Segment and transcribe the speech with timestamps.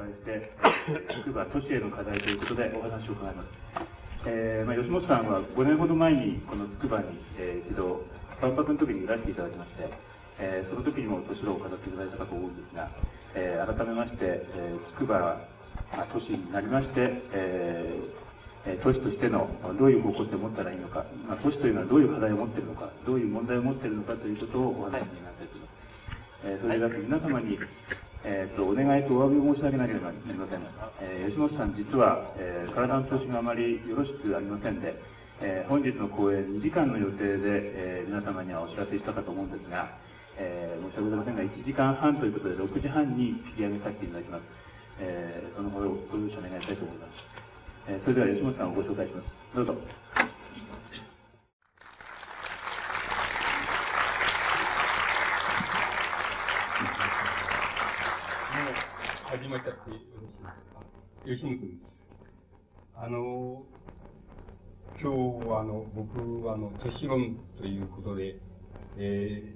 [0.00, 3.48] 迎えして、筑波都市への課題ということでお話を伺います。
[4.26, 8.04] えーまあ、吉本さんは5年ほど前にこの筑波に、えー一度、
[8.40, 9.88] 万博の時にいらしていただきまして、
[10.38, 12.88] えーその時にも都市路を語っていただいたかと思うんですが、
[13.34, 15.40] えー改めまして、えー筑波は
[15.92, 18.30] まあ都市になりまして、えー
[18.84, 19.48] 都市としての
[19.78, 25.72] どういう方向性を持ったらいいのか、まあ、都市というのはどういう課題を持っているのか、どういう問題を持っているのかということをお話になっています。
[26.44, 27.58] えーそれでは皆様に、
[28.24, 30.60] えーとお願いとお詫びを申し上げなければなりません。
[31.00, 34.94] えー吉本さん、実は、えー体の調子があまりよろしくありませんで、
[35.40, 39.88] えー本日の公演2時間の予定で、えー皆様にはお知らせしたかと思うんですが、
[40.36, 44.42] えー申し訳ございませんが、1時間半ということで6時半に切り上げさせていただきます。
[45.00, 47.24] えーそのごご容赦願いたいと思います。
[47.88, 49.26] えーそれでは吉本さんをご紹介します。
[49.56, 49.74] どうぞ。
[59.40, 60.54] 始めちゃっていですか。
[61.24, 62.04] 吉本です。
[62.94, 63.62] あの、
[65.00, 68.36] 今日はあの、僕はあの、都市論ということで、
[68.98, 69.54] え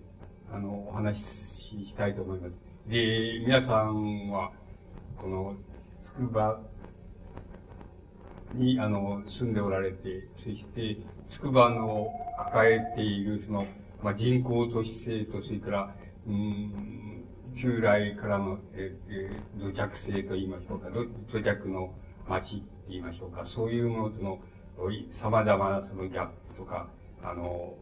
[0.51, 2.55] ー、あの、お話ししたいと思います。
[2.89, 4.53] で、皆さんは、
[5.19, 5.55] この、
[6.03, 6.59] 筑波
[8.55, 10.97] に、あの、住んでおられて、そして、
[11.29, 13.67] 筑波の抱えている、その、
[14.03, 15.95] まあ、人口都市性と、それから、
[16.27, 17.04] うん、
[17.57, 20.89] 旧来からの、ええ土着性と言いましょうか、
[21.31, 21.93] 土着の
[22.29, 24.39] 町って言いましょうか、そういうものとの、
[24.79, 26.89] おい様々なそのギャップとか、
[27.23, 27.75] あの、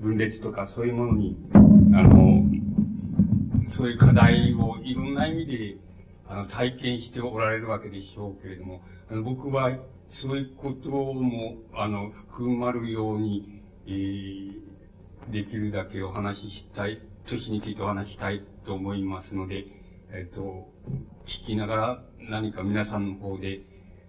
[0.00, 1.36] 分裂とか、そういうものに、
[1.94, 2.44] あの、
[3.68, 5.76] そういう課題をいろんな意味で、
[6.28, 9.76] あの、体験しておられるわけでしょうけれども、あの僕は、
[10.10, 14.72] そういうことも、あの、含まるように、えー
[15.28, 19.64] できるだけお話ししたい、都市についてお話したいと思いますので、
[20.12, 20.68] えっ、と、
[21.26, 23.60] 聞きながら何か皆さんの方で、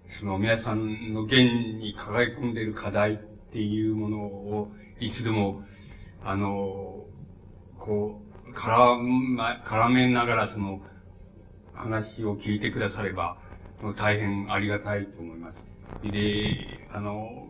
[0.09, 3.17] その皆さんの現に抱え込んでいる課題っ
[3.51, 5.63] ていうものを、いつでも、
[6.23, 7.05] あの、
[7.79, 8.97] こう、絡
[9.35, 10.81] ま、絡めながらその、
[11.73, 13.37] 話を聞いてくだされば、
[13.97, 15.65] 大変ありがたいと思います。
[16.03, 17.47] で、あの、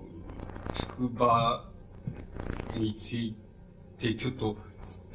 [0.76, 1.64] 筑波
[2.76, 3.36] につい
[4.00, 4.58] てちょっと、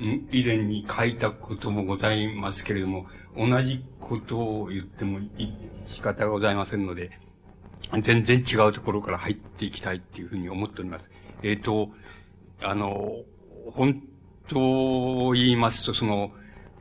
[0.00, 5.52] 以前に書いたこともございますけれども、同じことを言ってもい
[5.86, 7.10] 仕方がございませんので、
[8.00, 11.10] 全然違うところから入っていきたいっていうふうに思っております。
[11.42, 11.90] えっ、と、
[12.62, 13.16] あの、
[13.72, 14.02] 本
[14.46, 16.32] 当を言いますと、その、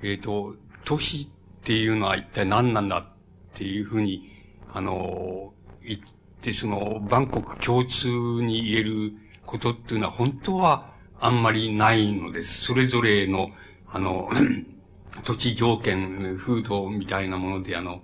[0.03, 0.55] えっ、と、
[0.85, 1.27] 都市っ
[1.63, 3.05] ていうのは一体何なんだっ
[3.53, 4.29] ていうふうに、
[4.73, 5.53] あの、
[5.83, 5.99] 言っ
[6.41, 9.13] て、その、万国共通に言える
[9.45, 12.61] ことっていうのは本当はあんまりないのです。
[12.61, 13.51] それぞれの、
[13.87, 14.29] あの、
[15.23, 18.01] 土地条件、風土みたいなもので、あの、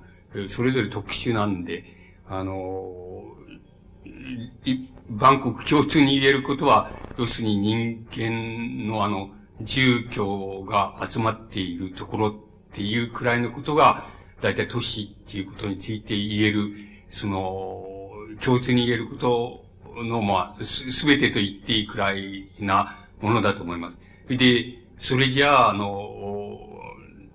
[0.49, 1.83] それぞれ特殊なんで、
[2.27, 2.91] あの、
[5.09, 9.29] 万国共通に言えることは、要するに人間のあの、
[9.61, 12.33] 住居が集まっているところっ
[12.73, 14.07] ていうくらいのことが、
[14.41, 16.71] だいたい都市っていうことについて言える、
[17.11, 17.85] その、
[18.41, 19.63] 共通に言えること
[20.03, 23.97] の、まあ、す、すべてと言っていいくらいなものだと思います。
[24.27, 26.59] で、それじゃあ、あの、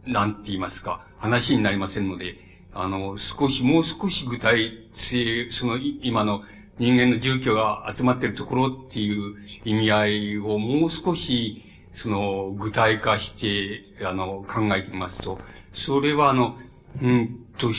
[0.07, 2.37] なんて言いますか、話になりませんので、
[2.75, 6.45] あの、少し、もう少し具体性、その、今の
[6.79, 15.41] 人間の住居が集まっているところっていう意味合いをもう少し、その、具体化して、あの、考えてみますと、
[15.73, 16.59] それはあの、
[17.03, 17.71] うんと、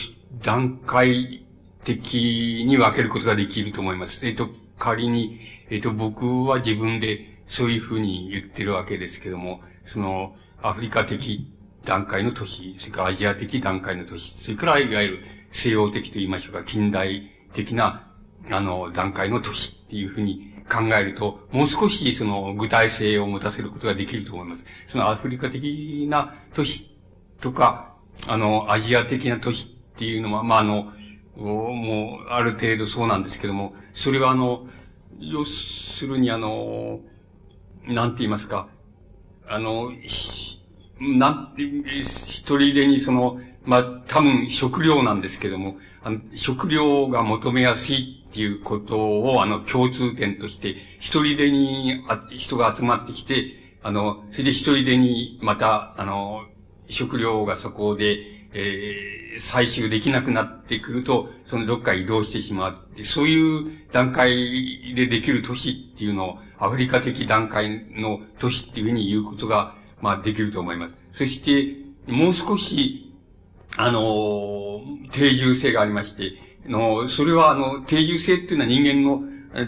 [0.42, 1.44] 段階
[1.84, 4.26] 的に分けることができると思います。
[4.26, 4.48] えっと、
[4.78, 5.40] 仮に、
[5.70, 11.52] えっと、僕は自分でそういうふうに言ってるわけですけども、その、アフリカ的
[11.84, 15.18] 段階の都市、それからアジア的段階の都市、それからいわゆる
[15.50, 18.06] 西洋的と言いましょうか、近代的な、
[18.50, 24.64] あの、段階の都市っていうふうに考えると、もう少しその具体性を持たせることができると思います。
[24.86, 26.88] そのアフリカ的な都市
[27.40, 27.96] とか、
[28.28, 30.92] あの、アジア的な都市っていうのは、まあ、あの、
[31.36, 34.68] もう、ある程度そうなんですけども、それはあの、
[35.18, 37.00] 要するにあの、
[37.86, 38.68] なんて言いますか、
[39.48, 39.92] あの、
[41.00, 56.42] なんて、一人でにその、まあ、多分食料なんですけども、あの、食料が求めやすいっていうことを、あの、共通点として、一人でにあ人が集まってきて、あの、それで一人でに、また、あの、
[56.88, 58.18] 食料がそこで、
[58.52, 70.94] えー、採集できなくなってくると、そのどっか移動してしまって、そういう段階でできる都市っていうのを、アフリカ的段階の都市っていうふうに言うことが、まあできると思います。
[71.12, 71.76] そして、
[72.10, 73.10] もう少し
[73.76, 74.80] あの、
[75.12, 76.32] 定住性がありまして、
[76.66, 79.22] の、それはあの、定住性っていうのは人間の、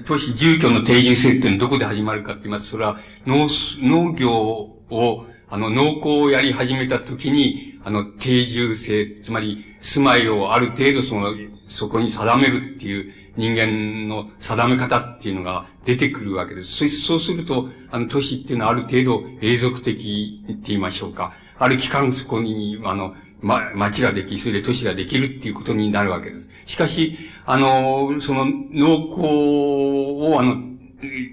[0.05, 3.49] 都市住居の定住性っていうのはどこで始まるかって言います、それは農、
[3.81, 11.35] 農業を、あの、農耕をやり始めた時に、あの、定住性、つまり、住まいをある程度その、
[11.69, 16.89] そこに定めるっていう人間の定め方っていうのが出てくるわけです。
[16.89, 21.33] そうすると、あの、都市っていうのはある程度永続的って言いましょうか。
[21.59, 26.47] ある期間そこに、あの、ま、町ができ、それで都市ができるっていうことになるわけです。
[26.67, 30.57] しかし、あの、その、農耕を、あの、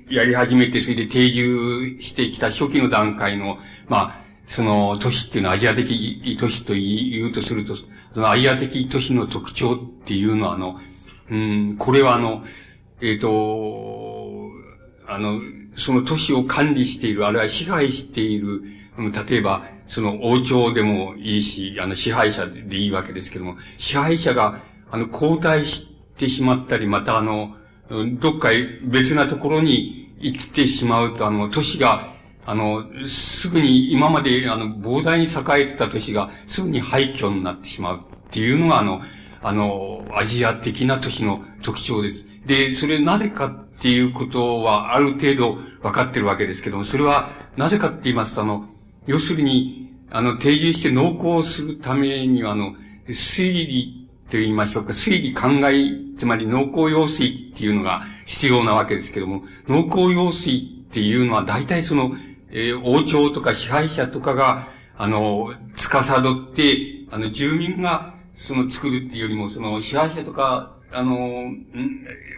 [0.09, 7.85] やり始めて、それで定住してきた初期の段階の、まあ、その都市っていうのはアジア的都市と言うとすると、そ
[8.19, 10.79] のアジア的都市の特徴っていうのは、あの、
[11.29, 12.43] うん、これはあの、
[12.99, 14.49] えっ、ー、と、
[15.07, 15.39] あの、
[15.75, 18.63] その都市を管理している、あるいは支配している、
[18.97, 25.87] 例えば、その王朝でもいいし、あの支配者でいいわけですけども、支配者が、あの、交代し
[26.17, 27.55] てしまったり、またあの、
[28.19, 28.49] どっか
[28.83, 32.13] 別なところに行ってしまうと、あの、都市が、
[32.49, 37.99] あの、すぐに、今まで、あの、膨大に栄えてた都市が、すぐに廃墟になってしまうっ
[38.31, 39.03] ていうのが、あの、
[39.43, 42.25] あの、アジア的な都市の特徴です。
[42.47, 48.67] で、それなぜかっていうことは、ある程度分かってるわけですけども、それは、なぜかって言いますと、あの、
[49.05, 52.73] 要するに、あの、定住して濃厚するためには、あの、
[53.09, 62.11] 推理と言いましょうか、推理考え、つまり濃厚用水っていうのが必要なわけですけども、濃厚用水っていうのは大体その、
[62.51, 66.77] えー、王朝とか支配者とかが、あの、司って、
[67.11, 71.45] あの、住民が、その作るっていうよりも、その、支配者とか、あの、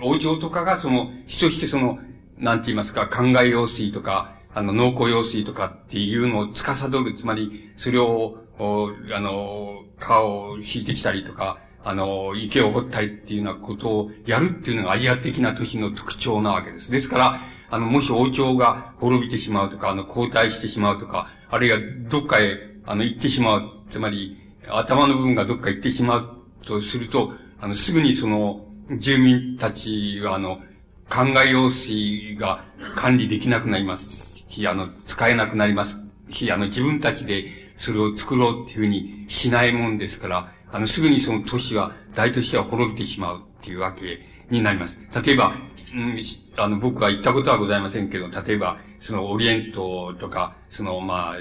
[0.02, 2.00] 王朝とかが、その、主としてその、
[2.38, 16.92] なんて言いますか、考え用水とか、あの、農耕用水とかっていうのを司る、つまり、それを、あの、川を敷いてきたりとか、あの、池を掘ったりっていうようなことをやるっていうのがアジア的な都市の特徴なわけです。
[16.92, 17.42] ですから、
[17.72, 21.80] あの、もし王朝が滅びてしまうとか、あの、交代してしまうとか、あるいは
[22.10, 23.70] どっかへ、あの、行ってしまう。
[23.90, 24.38] つまり、
[24.68, 28.66] 頭の部分がどっか行ってしまうとすると、あの、すぐにその、
[28.98, 30.62] 住民たちは、あの、
[31.10, 32.64] 考え用水が
[32.96, 35.96] 管理できなくなりますし、あの、使えなくなります
[36.30, 44.20] し、あの、自分たちでそれを作ろうっていうふうにしないもんですから、あの、すぐにその都市は、大都市は滅びてしまうっていうわけ
[44.52, 44.98] になります。
[45.26, 45.56] 例えば、
[45.96, 46.22] うん、
[46.58, 51.38] あの、僕は行ったことはございませんけど、例えば、そのオリエントとか、その、まあ、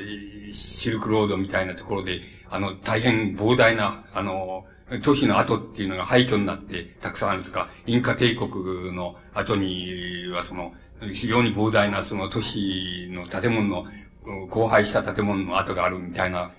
[0.52, 4.64] シルクロードみたいなところで、あの、大変膨大な、あの、
[5.02, 10.72] 都市の後っていうのが廃墟になってたくさんあるとか、インカ帝国の後にはその、
[11.12, 13.86] 非常に膨大なその都市の建物の、
[14.52, 16.50] 荒廃した建物の跡があるみたいな。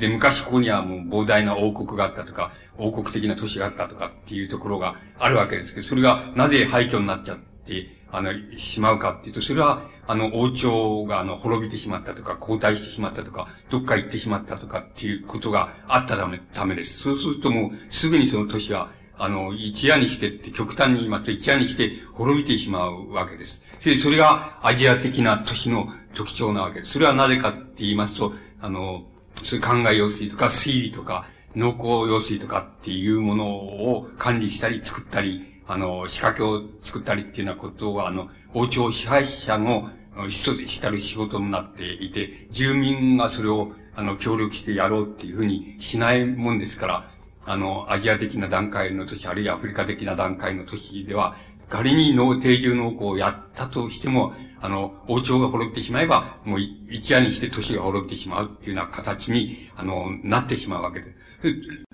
[0.00, 17.00] で、昔ここにはもう膨大な王国があったとか、王国的な都市があったとかっていうところがあるわけですけど、それがなぜ廃墟になっちゃって、あの、しまうかっていうと、それは、あの、王朝が、あの、滅びてしまったとか、交代してしまったとか、どっか行ってしまったとかっていうことがあったため、ためです。
[17.00, 23.60] そうするともう、すぐにその都市は、あの、一夜にしてって極端に言いますと、一夜にして滅びてしまうわけです。
[23.82, 26.92] で、それがアジア的な都市の特徴なわけです。
[26.92, 29.04] それはなぜかって言いますと、あの、
[29.42, 31.26] そういう考え用水とか水利とか、
[31.56, 39.90] 農耕用水とかっていうものを管理したり作ったり、あの、仕掛けを作ったりっていうようなことは、あの、王朝支配者の
[40.28, 47.10] 一つしたる仕事になっていて、住民がそれを、あの、協力してやろうっていうふうにしないもんですから、
[47.46, 51.36] あの、アジア的な段階の都市、あるいはアフリカ的な段階の都市では、
[51.68, 56.60] 仮に農定住農耕をやったとしても、あの、王朝が滅びてしまえば、もう
[56.90, 61.15] 一夜にして都市が滅びてしまうっていうような形に、あの、なってしまうわけです。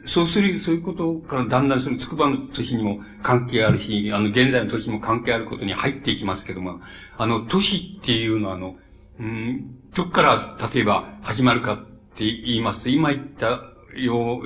[0.06, 6.80] そうする、そういうことからだんだんその筑波の都市にも関係あるし、あの、現在の都市にも関係あることに入っていきますけども、
[7.16, 8.76] あの、都市っていうのは、あの、
[9.20, 11.78] うん、どっから例えば始まるかっ
[12.16, 13.60] て言いますと、今言った
[13.96, 14.42] よう、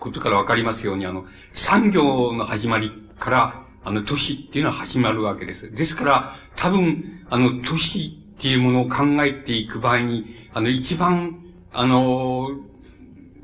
[0.00, 5.70] ことからわかりますように、あの、産業の始まりから、あの、都市っていうのは始まるわけです。
[5.70, 11.38] ですから、多分、あの、都市っていうものを考えていく場合に、あの、一番、
[11.72, 12.50] あの、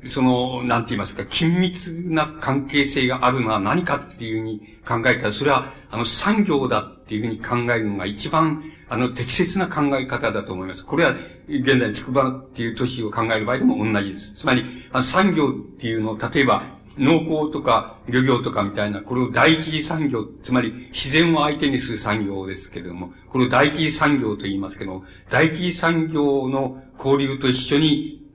[0.07, 10.83] その、なんて言いますか、緊密な関係性があるのは何かっていうふうに考えたら、それは、あの、産業だっていうふうに考えるのが一番、あの、適切な考え方だと思います。
[10.83, 11.15] これは、
[11.47, 14.33] 現在、筑波っていう都市を考える場合でも同じです。
[14.33, 28.26] つまり、あの産業っていうのを、例えば、農耕とか漁業とかみたいな、これを第一次産業、つまり自然を相手にする産業ですけれども、これを第一次産業と言いますけども、第一次産業の交流と一緒に、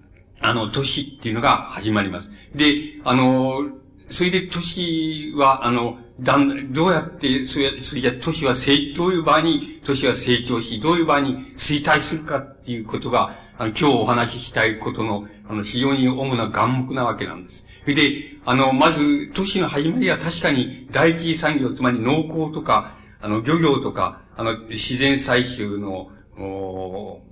[0.42, 2.28] あの、都市っていうのが始まります。
[2.54, 3.62] で、あの、
[4.10, 17.64] それで都市は、あの、だん、どうやって、それそれじゃ都市は成、どういう場合に都市は成長し、どういう場合に衰退するかっていうことが、あの、今日お話ししたいことの、あの、非常に主な眼目なわけなんです。
[17.82, 27.22] それで、あの、まず、都市の始まりは確かに第一次産業、つまり農耕とか、あの、漁業とか、あの、自然採集の、お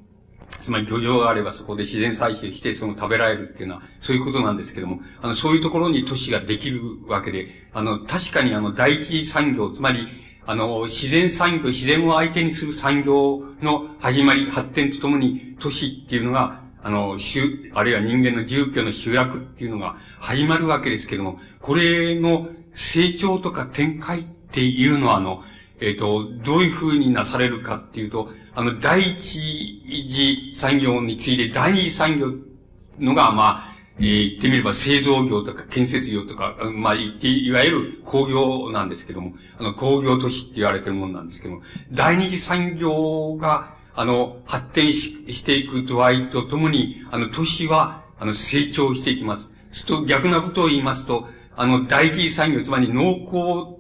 [0.63, 10.07] つまり漁場があればそこで自然採集してその食べられるっていうのは、そういうことなんですけども、あの、そういうところに都市ができるわけで、あの、確かにあの、第一産業、つまり、
[10.47, 17.19] あの、自然産業、自然を相手にする産業の始まり、発展とともに、都市っていうのが、あの、
[17.75, 25.45] あるいは人間の住居の集約っていうのが始まるわけですけども、これの成長とか展開っていうのは、あの、
[25.81, 29.23] えっ、ー、と、どういうふうになされるかっていうと、あの、第一
[30.11, 32.33] 次産業に次いで第二次産業
[32.99, 49.49] のが、まあ、えー、言ってみれば製造業とか建設業とか、まあ、言って、いわゆる工業なんですけども、あの、工業都市って言われてるものなんですけども、第二次産業が、あの、発展ししていく度合いとともに、あの、都市は、あの、成長していきます。
[49.73, 53.80] すと、逆なことを言いますと、あの、第一次産業、つまり農耕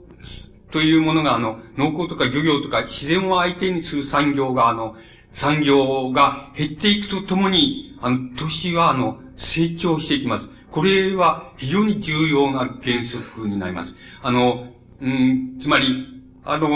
[0.70, 4.96] というものが、あの、農耕とか漁業とか自然を相手にする産業が、あの、
[5.32, 10.48] 産業が減っていくとともに、あの、都市は、あの、成長していきます。
[10.70, 13.92] これは非常に重要な原則になります。
[14.22, 14.68] あの、
[15.00, 16.06] うん、つまり、
[16.44, 16.68] あの、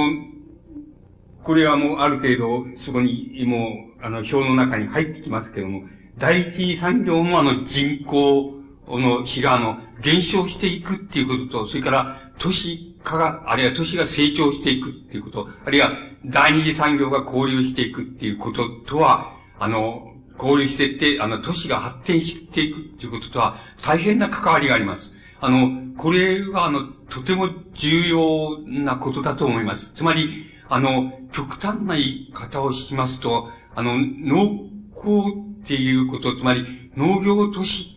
[1.42, 5.84] これはもうある程度、そこに、もう、あの、表の中に入ってきますけども、
[6.18, 8.54] 第一産業もあの、人口
[8.88, 15.92] の比が、あの、減少していくっていうことと、それから、都市化が、あるいは都市が成長していくっていうこと、あるいは
[16.24, 25.12] 第二次産業が交流していくっていうこととは、あの、交流していって、あの、都市が発展していくっていうこととは、大変な関わりがあります。
[25.40, 29.90] あの、これは、あの、とても重要なことだと思います。
[29.94, 34.60] つまり、あの、極端な言い方をしますと、あの、農
[34.94, 35.28] 耕
[35.62, 37.94] っていうこと、つまり、農業都市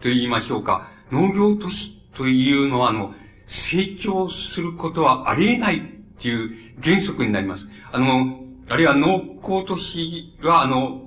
[0.00, 0.88] と言いましょうか。
[1.12, 3.14] 農業都市というのは、あの、
[3.48, 5.80] 成長することはありえないっ
[6.20, 6.50] ていう
[6.82, 7.66] 原則になります。
[7.90, 8.38] あの、
[8.68, 11.00] あるいは農耕都市は、あの、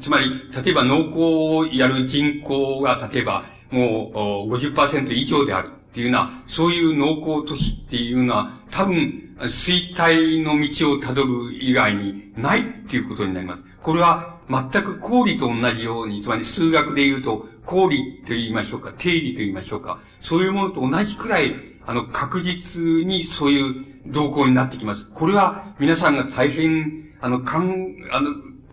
[0.00, 0.30] つまり、
[0.64, 13.62] 例えば農耕をやる人口が、例えば、もう50%以上であるっていうような、そういう農耕都市っていうのは、多分、衰退の道をたどる以外にないっていうことになります。
[13.82, 21.54] これは、全く公理と同じように、つまり数学で言うと、公理と言いましょうか、定理と言いましょうか、そういうものと同じくらい、
[21.86, 25.04] あの、確実にそういう動向になってきます。
[25.14, 28.30] これは皆さんが大変、あの、かん、あの、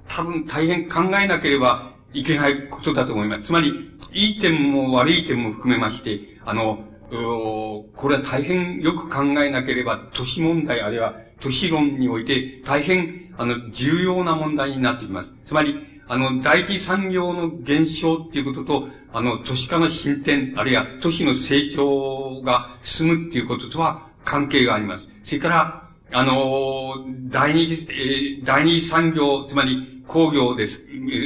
[0.07, 3.43] 多分大変考えなければいけないことだと思います。
[3.43, 3.73] つまり、
[4.13, 15.29] いい点も悪い点も含めまして、あの、これは大変よく考えなければ、都市問題あるいは都市論において大変、あの、重要な問題になってきます。
[15.45, 15.75] つまり、
[16.07, 25.07] あの、第一産業の減少っていうことと、あの、都市化の進展、あるいは都市の成長が進むっていうこととは関係があります。
[25.23, 26.95] それから、あの、
[27.29, 30.81] 第二次、えー、第二次産業、つまり工業です、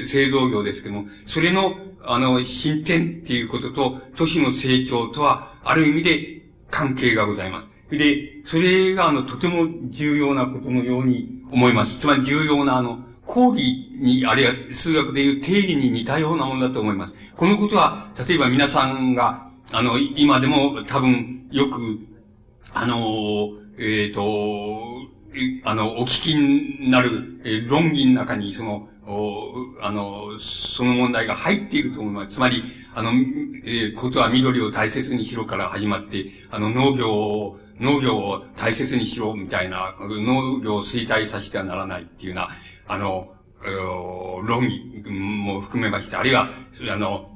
[0.05, 7.97] 製造業ですけども、それの、あの、進展っていうことと、都市の成長とは、ある意味で関係がございます。
[7.97, 11.97] で、それが、あの、とても重要なことのように思います。
[11.97, 12.99] つまり重要な、あの、
[13.29, 17.13] 講義に、あるいは数学でいう定理に似たようなものだと思います。
[17.35, 21.99] このことは、例えば皆さんが、あの、今でも多分よく、
[22.73, 24.79] あの、えっ、ー、と、
[25.63, 28.89] あの、お聞きになる、え論議の中に、その、
[29.79, 32.35] あの、その問題が入っていると思います。
[32.35, 32.63] つまり、
[32.95, 33.11] あの、
[33.63, 42.49] えー、ことは緑を大切にしろから始まって、あの、農業を、農業を大切にしろみたいな、農業を衰退させてはならないっていうような、
[42.89, 43.29] あの、
[44.43, 46.49] 論議も含めまして、あるいは、
[46.91, 47.29] あの、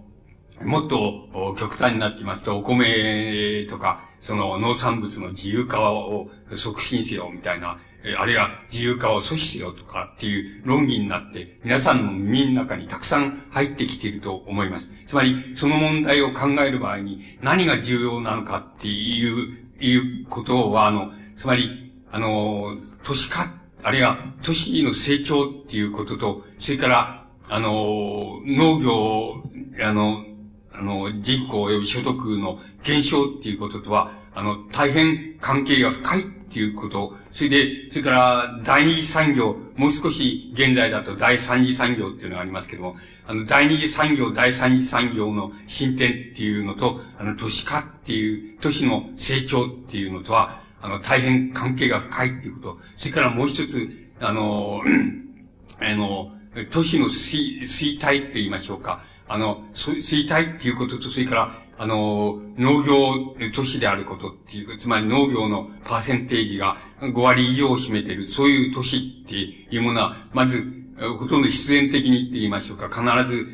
[0.63, 7.77] もっと極端になってきますと、お米とか、その農産物の自由化を促進せよ、みたいな、
[8.17, 14.87] あるいは自由化を阻止しようとかっていう論議になって、皆さんの耳の中にたくさん入ってきていると思います。
[15.07, 29.43] つまり、その問題を考える場合に何が重要なのかっていう、いうことは、あの、つまり、あの、都市化あるいは都市の成長っていうことと、それから、あの、農業、
[29.81, 30.23] あの、
[30.71, 42.95] あの、人口及び所得の減少っていうこととは、あの、大変関係が深いっていうこと、それで、それから第二次産業、もう少し現在だと第三次産業っていうのがありますけども、
[43.27, 52.79] あの、第二次産業、第三次産業の進展っていうのと、あの、都市化っていう、都市の成長っていうのとは、あの、大変関係が深いっていうこと。
[52.97, 54.81] それからもう一つ、あの、
[55.79, 56.31] あの、
[56.71, 59.01] 都市の衰衰退って言いましょうか。
[59.29, 73.01] あの、衰退っていうことと、それから、あの、農業都市であることっていう、つまり農業のパーセンテージが5割以上を占めている、そういう都市っていうものは、まず、ほとんど必然的にって言いましょうか、必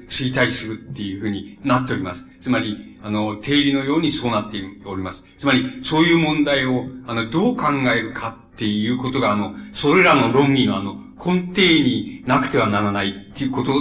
[0.09, 2.23] ず衰退するっていうふうになっております。
[2.41, 5.23] つまり、あの、定理のようにそうなっております。
[5.37, 13.79] つまり、そういう問題を、あの、どう考えるかっていうことが、あの、それらの論議のあの、根底になくてはならないっていうことの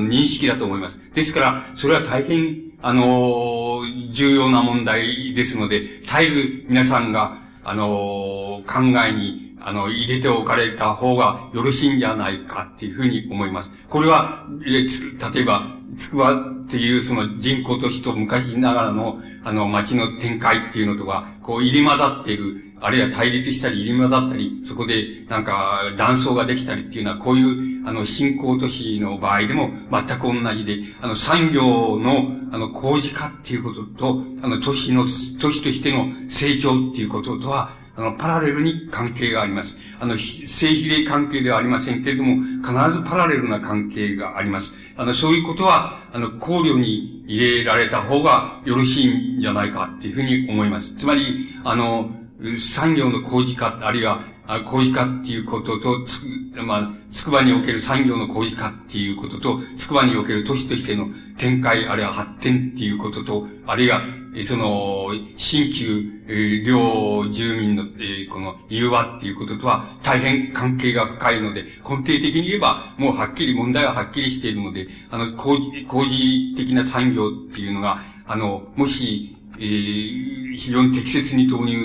[0.00, 0.98] 認識だと思います。
[1.14, 3.82] ですから、それは大変、あの、
[4.12, 13.70] 重要な問題ですので、絶えず皆さんが、あの、考えに、あの、入れておかれた方がよろしいんじゃないかっていうふうに思います。
[13.88, 14.86] これは、え
[15.34, 27.42] 例えば、つくばっていうその人口都市と昔ながらの、あの、街の展開っていうのとか、こう入り混ざっている、あるいは対立したり入り混ざったり、そこでなんか断層ができたりっていうのは、こうい
[27.82, 35.04] う、あの、新興都市の場合でも全く同じで、あの、産業の、あの、工事化っていうことと、あの、都市の、
[35.40, 39.74] 都市としての成長っていうこととは、あの、パラレルに関係があります。
[40.00, 44.72] あの、正比例関係ではありませんけれども、必ずパラレルな関係があります。
[44.96, 50.94] あの、そういうことは、あの、考慮に入れられた方がよろしいんじゃないかっていうふうに思います。
[50.96, 52.10] つまり、あの、
[52.58, 54.24] 産業の工事化、あるいは、
[54.60, 64.02] 工事化っていうことと、つく、まあ、つくばにおける産業の工事化っていうことと、つくばにおける都市としての展開、あるいは発展っていうことと、あるいは、
[64.44, 81.76] その、新旧、両住民のえ、この融和っていうこととは大変関係が深いので、根底的に言えば、もうはっきり問題ははっきりしているので、あの、工事、工事的な産業っていうのが、あの、もし、えー、非常に適切に投入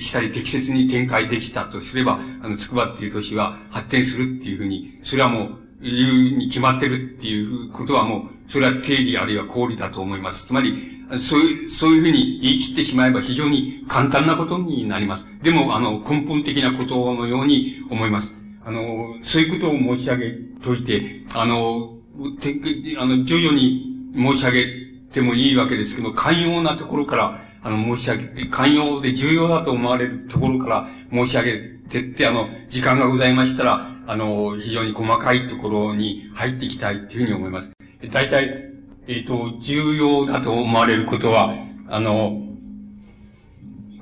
[0.00, 10.46] したり、適切に展開できたとすれば、あの、つくばっていう都市は発展するっていうふうに、それはもう、言うに決まってるっていうことはもう、それは定理あるいは公理だと思います。
[10.46, 15.24] つまり、そういう、そういうふうに言い切ってしまえば非常に簡単なことになります。
[15.42, 18.32] でも、あの、根本的なことのように思います。
[18.64, 21.96] あの、そういうことを申し上げといて、あの、
[22.40, 22.56] て
[22.98, 24.85] あの、徐々に申し上げ
[25.16, 37.70] てもいいわけですけど、寛容なところから、あの、申し上げ、寛容で重要だと思われるところから申し上げてって、あの、時間がございましたら、あの、非常に細かいところに入っていきたいというふうに思います。
[38.10, 38.72] 大体、
[39.08, 41.54] えっ、ー、と、重要だと思われることは、
[41.88, 42.42] あの、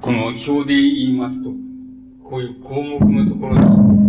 [0.01, 1.51] この表で言いますと、
[2.25, 4.04] こういう項目のところに、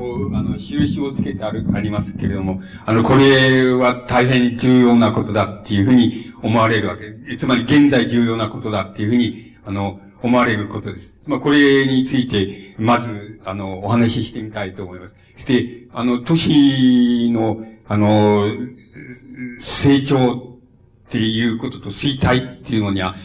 [0.00, 7.36] こう、あの、印をつけてある、ありますけれども、あの、これは大変重要なことだっていうふうに思われるわけ。
[7.36, 11.14] つまり現在重要なことだっていうふうに、あの、思われることです。
[11.26, 15.14] まあ、これについて、まず、あの、お話ししてみたいと思います。
[15.34, 18.46] そして、あの、都市の、あの、
[19.58, 23.16] 成長っていうことと衰退っていうのには、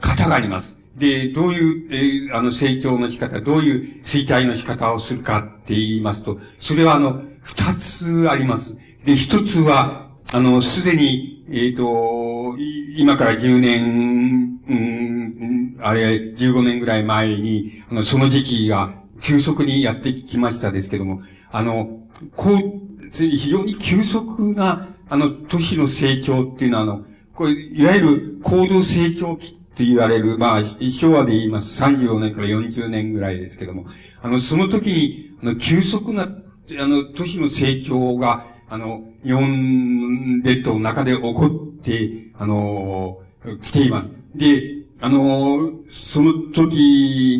[0.00, 0.73] 型があります。
[0.96, 8.74] で、どういう、えー、あの、成長の仕方、どういう衰退の仕方をするかって言いますと、それはあの、二つあります。
[9.04, 12.56] で、一つは、あの、すでに、えっ、ー、と、
[12.96, 22.00] 今から10年、うん、あれ、15年ぐらい前に、あの、その時期が急速にやってきましたですけども、あの、
[22.34, 27.04] こう、非常に急速なあの、都市の成長っていうのは、あの、
[27.34, 33.86] これ、いわゆる高度成長期って言われる、まあ、昭和で言います34年から40年ぐらいですけども、
[34.22, 43.20] あの、その時に、あの、急速な、あの、都市の成長が、あの、日本列島の中で起こって、あの、
[43.62, 44.10] 来ています。
[44.36, 46.76] で、あの、その時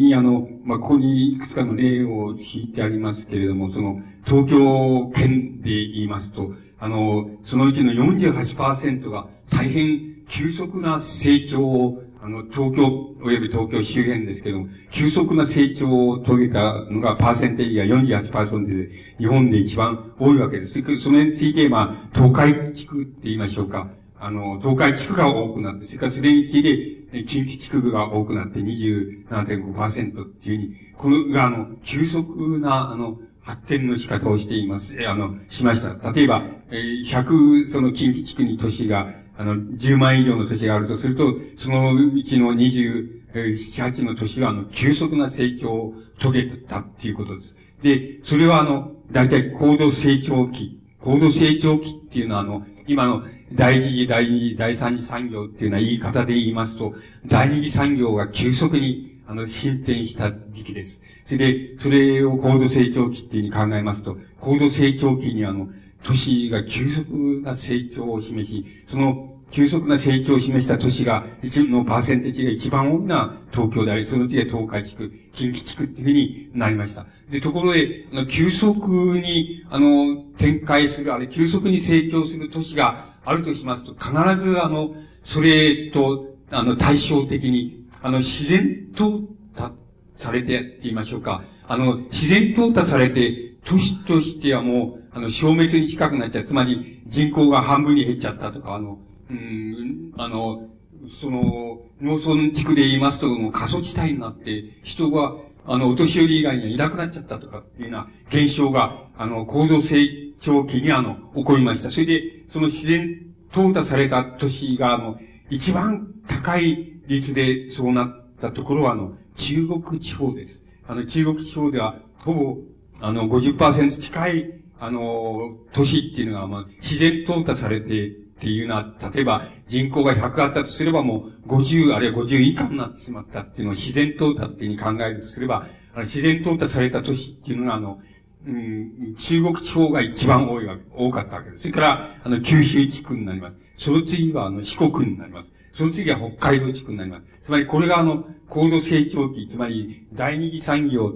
[0.03, 12.87] に、あの、まあ、ここにいくつかの例を敷いてありますけれども、その、東京圏で言いますと、あの、そのうちの48%が大変急速な成長を、あの、東京、
[13.23, 20.73] 及び東京周辺ですけども、急速な成長を遂げたのが、パーセンテージが48%で、日本で一番多いわけです。
[21.01, 23.91] それについて、まあ、東海地区って言いましょうか。
[24.19, 34.97] あの、東海地区が多くなって、それからそれについて、近畿地区が多くなって27.5%っていうふうに、このが、あの、急速な、あの、発展の仕方をしています。
[34.99, 36.11] え、あの、しました。
[36.13, 47.57] 例えば、えー、100、その近畿地区に都市があの、10万以上の都市があるとすると、そのうちの27、8の都市は、あの、急速な成長を遂げたっていうことです。
[47.83, 50.81] で、それはあの、大体高度成長期。
[51.01, 56.95] 高度成長期っていうのはあの、今の第一次、第二次、第三次産業っていうのは言い方で言いますと、
[57.27, 61.01] 第二次産業が急速に、あの、進展した時期です。
[61.27, 65.69] それで、それを高度成長期っていうふうに考えますと、高度成長期にあの、
[66.05, 77.07] 都市が急速な成長を示し、その急速な成長を示した都市が、一部のパーセンテージが一番多いのは東京であり、その次は東海地区、近畿地区っていうふうになりました。
[77.31, 84.13] で、ところで、あの急速に、あの、展開する、あれ、急速に成長する都市があるとしますと、必
[84.45, 89.25] ず、あの、それと、あの、対照的に、あの、自然淘
[89.57, 89.73] 汰
[90.17, 91.43] されてって言いましょうか。
[91.67, 96.45] あの、自然淘汰されて、都市としてはもう、あの、消滅に近くなっちゃう。
[96.45, 98.99] つまり、人口が半分に減っちゃったとか、あの、
[99.31, 100.69] うん、あの、
[101.09, 105.35] その、農村地区で言いますと、もう過疎地帯になって、人が、
[105.67, 110.07] あの、お年寄り以外にはいなくなっちゃったとかっていうような現象が、あの、高度成
[110.41, 111.91] 長期にあの、起こりました。
[111.91, 120.61] それで、その自然淘汰された都市が、あの、一番高い率でそうなったところは、あの、中国地方です。
[120.87, 122.59] あの、中国地方では、ほぼ、
[123.05, 138.01] あの、50%近いあの、都市っていうのが、まあ、自然淘汰されてっていうのは、例えば人口が100あったとすればもう50、あるいは50以下になってしまったっていうのを自然淘汰っていうふうに考えるとすれば、あの自然淘汰された都市っていうのが、あの、
[138.47, 141.63] うん、中国地方が一番多いわけ、多かったわけです。
[141.63, 143.57] それから、あの、九州地区になります。
[143.79, 145.49] その次は、あの、四国になります。
[145.73, 147.25] その次は北海道地区になります。
[147.43, 151.15] つまり、これがあの、高度成長期、つまり、第二次産業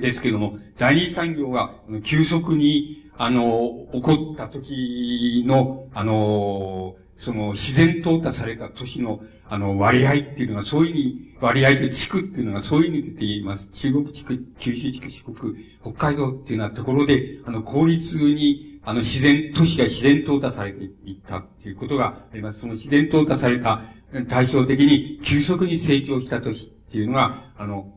[0.00, 13.68] ですけども、第二産業が急速に、あの、起こった時の、あの、その自然淘汰された都市の、あの、割合っていうのが、そういうふうに、割合と地区っていうのがそういうふうに出ています。
[13.72, 22.60] 中国地区、九州地区、四国、北海道っていうようなところで、あの、効率に、あの、自然、都市が自然淘汰されていったっていうことがあります。
[22.60, 23.82] その自然淘汰された
[24.28, 27.92] 対照的に急速に成長した都市っていうのが、あの、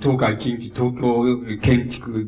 [0.00, 2.26] 東海、近畿、東京、建築、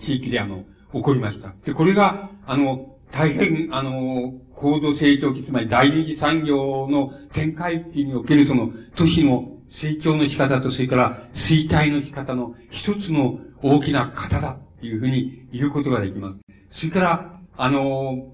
[0.00, 1.54] 地域であの、起こりました。
[1.64, 16.38] で、これが、あの、大変、あの、高度成長期、つまり第二次産業の展開期におけるその都市の成長の仕方と、それから衰退の仕方の一つの大きな型だっていうふうに言うことができます。
[16.70, 18.32] それから、あの、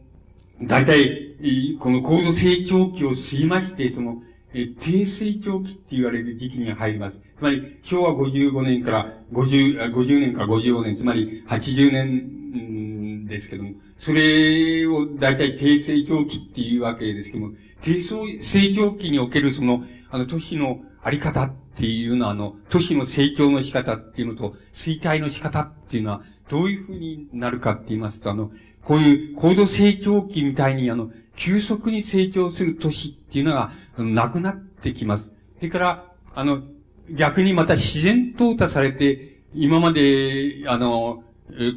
[0.63, 1.37] 大体、
[1.79, 7.19] この高度成長期を過ぎまして、その、低成長期って言われる時期に入ります。
[7.39, 28.51] つまり、昭和55年から50、50年から55年、つまり80年ですけども、それを大体低成長期っていうわけですけども、低成長期におけるその、あの、都市のあり方っていうのは、あの、都市の成長の仕方っていうのと、衰退の仕方っていうのは、どういうふうになるかって言いますと、あの、
[28.83, 35.31] こういう高度成長期みたいに、あの、急速に成長する都市っていうのが、なくなってきます。
[35.59, 36.63] それから、あの、
[37.11, 41.25] 逆にまた自然淘汰されて、今まで、あの、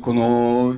[0.02, 0.76] この、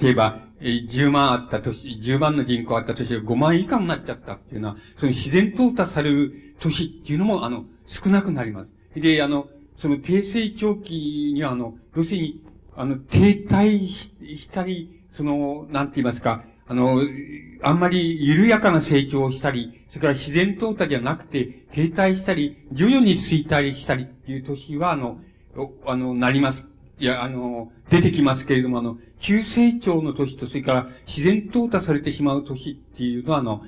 [0.00, 8.70] 例えば、10万あった都市、10万の人口あった都市が5万以下になっちゃったっていうのは、その自然淘汰される都市っていうのも、あの、少なくなります。
[8.94, 12.44] で、あの、その低成長期には、あの、要するに、
[12.76, 17.02] あの、停滞したり、その、なんて言いますか、あの、
[17.62, 25.18] あんまり緩やかな成長をしたり、それから自然淘汰じゃなくて、停滞したり、徐々に衰退したりっていう年は、あの、
[25.84, 26.64] あの、なります。
[27.00, 33.62] いや、あの、出てきますけれども、あの、急成長の年と、それから自然淘汰されてしまう年っていうのは、あの、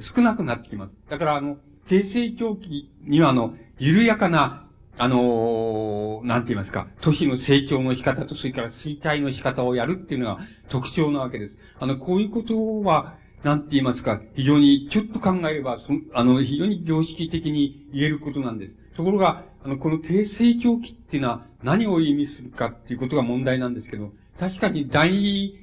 [0.00, 0.92] 少なくなってきます。
[1.08, 4.66] だから、あの、低成長期には、あの、緩やかな
[4.98, 11.56] あのー、なんて言いますか、都市の成長の仕方と、それから衰退の仕方をやるっていうのが特徴なわけです。
[11.78, 18.74] あの、こういうことは、なんて言いますか、非常に、ちょっと考えれば、そあの、非常に常識的に言えることなんです。
[18.94, 25.54] ところが、あの、この低成長期っていうのは何を意味するかっていうことが問題なんですけど、確かに第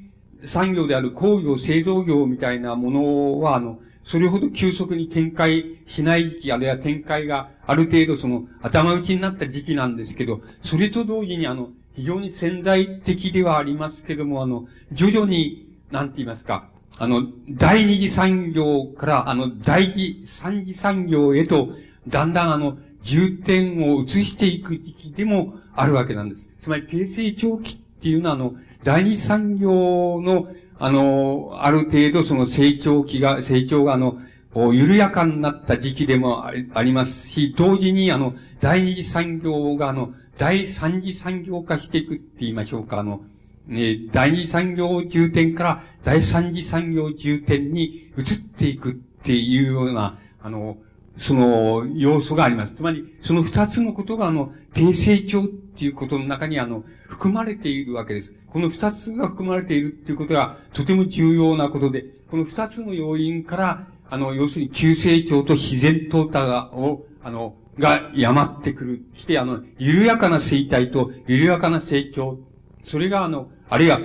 [0.43, 21.69] 産業である工業、製造業みたいなものは、あの、それほど急速に展開しない時期、あるいは展開がある程度その頭打ちになった時期なんですけど、それと同時にあの、非常に潜在的ではありますけども、あの、徐々に、なんて言いますか、あの、第二次産業から、あの、第二、三次産業へと、
[22.07, 26.47] だんだんあの、重点を移していく時期でもあるわけなんです。
[26.61, 30.47] つまり、低成長期っていうのは、あの、第二産業の、
[30.79, 34.19] あの、ある程度その成長期が、成長があの、
[34.73, 43.21] 緩やかになった時期でもありますし、同時にあの、第二次産業があの、第三次産業化していくって言いましょうか、あの、
[43.67, 50.77] ね、第二次産業重点から第三次産業重点に移っていくっていうような、あの、
[51.17, 52.73] その要素があります。
[52.73, 58.33] つまり、その二つのことがあの、低成長っていうことの中にあの、含まれているわけです。
[58.51, 69.05] この二つが含まれているっていうことがとても重要なことで、この二つの要因から、あの、要するに急成長と自然淘汰がを、あの、がやまってくる。
[69.13, 72.39] して、あの、緩やかな生態と緩やかな成長。
[72.83, 73.99] それが、あの、あるいは、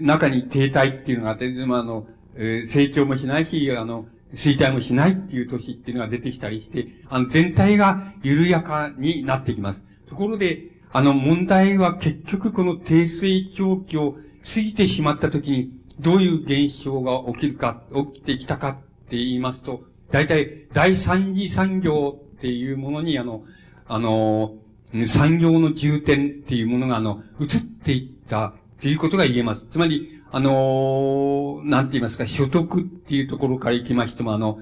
[0.00, 9.82] 中に停滞っていうのがあって、まあ、あの、えー、成長もしないし、あの、衰退もしないっていう年っていうのが出てきたりして、あの、全体が緩やかになってきます。
[10.08, 15.70] ところで、あの、問題は結局この低成長期を過ぎてしまった時に、
[16.00, 17.82] どういう現象が起きるか、
[18.14, 18.74] 起きてきたかっ
[19.08, 23.44] て言いますと、大体、第三次産業っていうものに、あの、
[23.86, 24.54] あの、
[25.06, 29.66] 産業の重点っていうものが、あの、移っていったっていうことが言えます。
[29.66, 34.60] つまり、あのなんて言いますか、所得っていうところから行きましても、あの、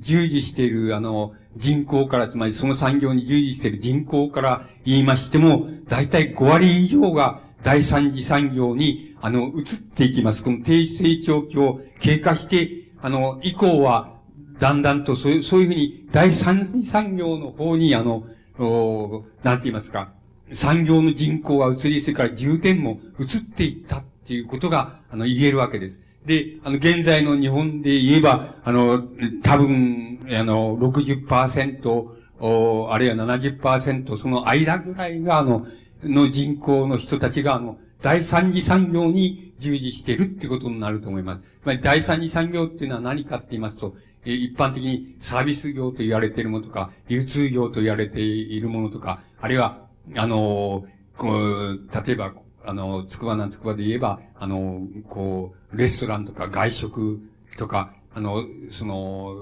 [0.00, 10.42] 従事している、あの、人口から、つまりその産業に従事している人口から言いましても、大体5割以上が第三次産業に、あの、移っていきます。
[10.42, 14.14] この低成長期を経過して、あの、以降は、
[14.58, 18.26] だんだんとそういう、そういうふうに、第三次産業の方に、あの、
[18.58, 20.12] おなんて言いますか、
[20.52, 26.00] 産業の人口が移り、それから重点も移っていったっていうことが、あの、言えるわけです。
[26.24, 29.02] で、あの、現在の日本で言えば、あの、
[29.42, 32.08] 多分、あの、60%、
[32.40, 35.66] おあるいは70%、その間ぐらいが、あの、
[36.02, 41.42] の人口の人たちが、あの、第三次産業に従事しているってことになると思います。
[41.62, 50.84] つまり、第三次産業っていうのは何かって言いますと、一般的にサービス業と言われているものとか、流通業と言われているものとか、あるいは、あの、
[51.16, 52.32] こう、例えば、
[52.66, 57.20] あの、つくばなんつくばで言えば、あの、こう、レストランとか外食
[57.56, 59.36] とか、あの、その、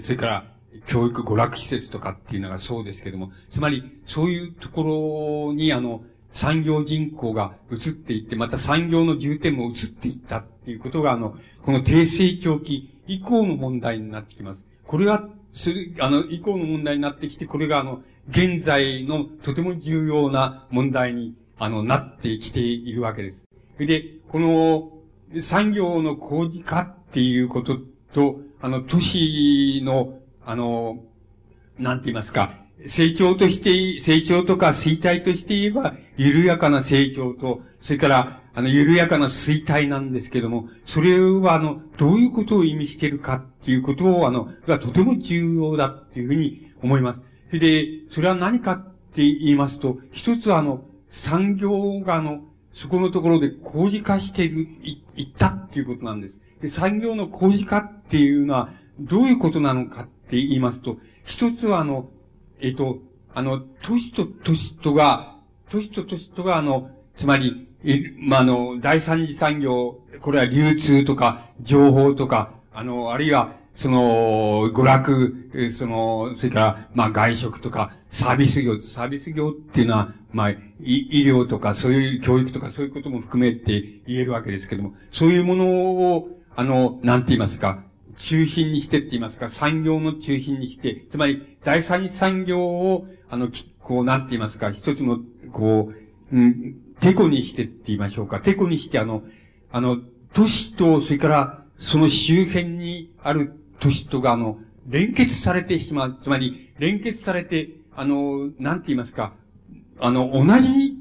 [0.00, 0.52] それから、
[0.86, 14.60] 教育娯楽施設とかっていうのがそうですけども、つまり、そういうところに、あの、産業人口が移っていって、また産業の重点も移っていったっていうことが、あの、この低成長期以降の問題になってきます。
[14.86, 23.44] これが、する、あの、以降の問題になってきて、これが、あの、現在のとても重要な問題にあの、なってきているわけです。
[23.78, 24.92] で、この
[25.42, 27.78] 産業の工事化っていうこと
[28.12, 31.04] と、あの、都市の、あの、
[31.78, 47.22] なんて言いますか、成長として、成長とか衰退として言えば、緩やかな成長と、それから、あの、緩やかな衰退なんですけども、それは、あの、どういうことを意味しているかっていうことを、あの、がとても重要だっていうふうに思います。
[47.48, 56.38] それで、それは何かって言いますと、一つは、あの、産業があの、そこのところで工事化している、い、いったっていうことなんです。
[56.60, 62.10] で、産業の工事化っていうのは、どういうことなのかって言いますと、一つはあの、
[62.60, 62.98] えっ、と、
[63.34, 65.36] あの、都市と都市とが、
[65.70, 87.82] 都市と都市とがあの、つまり、え、まあ、あの、第三次産業、これは流通とか、情報とか、あの、あるいは、その、娯楽、その、それから、まあ、外食とか、サービス業、サービス業っていうのは、まあ、医療とか、そういう教育とか、そういうことも含めて言えるわけですけども、そういうものを、あの、なんて言いますか、
[88.16, 93.48] 中心にしてって言いますか、産業の中心にして、つまり、第三産業を、あの、
[93.80, 95.20] こう、なんて言いますか、一つの、
[95.52, 95.92] こ
[96.32, 98.40] う、うん、テコにしてって言いましょうか。
[98.40, 99.22] テコにして、あの、
[99.72, 99.98] あの、
[100.32, 106.18] 都市と、それから、その周辺にある都市とが、あの、連結されてしまう。
[106.20, 109.32] つまり、連結されて、あの、なんて言いますか、
[110.02, 110.96] あの、同じ、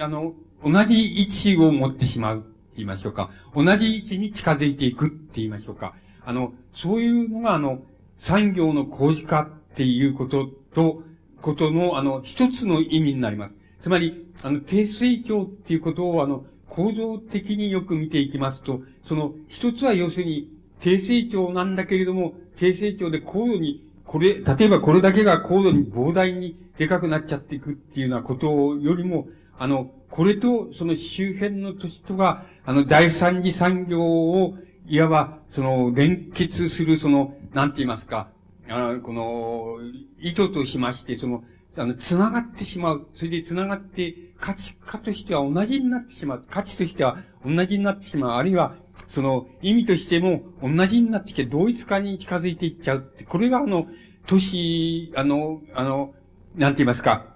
[0.00, 3.30] あの、同じ位置を持ってしまうって言いましょうか。
[3.54, 5.94] 同じ位置に近づいていくって言いましょうか。
[6.24, 7.82] あの、そういうのが、あの、
[8.18, 11.02] 産業の工事化っていうことと、
[11.40, 13.54] ことの、あの、一つの意味になります。
[13.82, 34.56] つまり、あの、低成長っていうことを、あの、構造的によく見ていきますと、その、一つは要するに、低成長なんだけれども、低成長で高度に、これ、例えばこれだけが高度に膨大にでかくなっちゃっていくっていうようなことよりも、あの、これとその周辺の都市とが、あの、第三次産業を、
[34.88, 38.28] いわば、その、連結する、その、なんて言いますか、
[38.68, 39.78] あの、この、
[40.20, 41.42] 意図としまして、その、
[41.76, 43.06] あの、繋がってしまう。
[43.14, 46.44] それで繋がって、価値化としては同じになってしまう。
[46.48, 48.38] 価値としては同じになってしまう。
[48.38, 48.76] あるいは、
[49.08, 53.24] その、意味としても同じになってきて同一化に近づいていっちゃうって。
[53.24, 53.86] これがあの、
[54.26, 56.14] 都市、あの、あの、
[56.56, 57.26] なんて言いますか、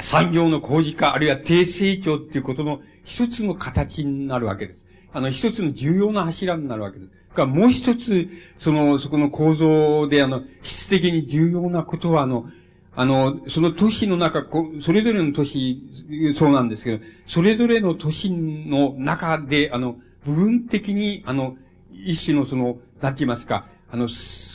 [0.00, 4.86] 産業の工事化、あるいは低成長っていうことの一つの形になるわけです。
[5.12, 7.10] あの、一つの重要な柱になるわけです。
[7.34, 12.46] が、もう一つ、その、そこの構造で、あの、質的に重要なことは、あの、
[12.94, 14.44] あの、その都市の中、
[14.80, 15.82] それぞれの都市、
[16.34, 21.56] そうなんですけど、それぞれの都市の中で、あの、部分的に、あの、
[21.92, 24.08] 一種のその、なんて言いますか、あの、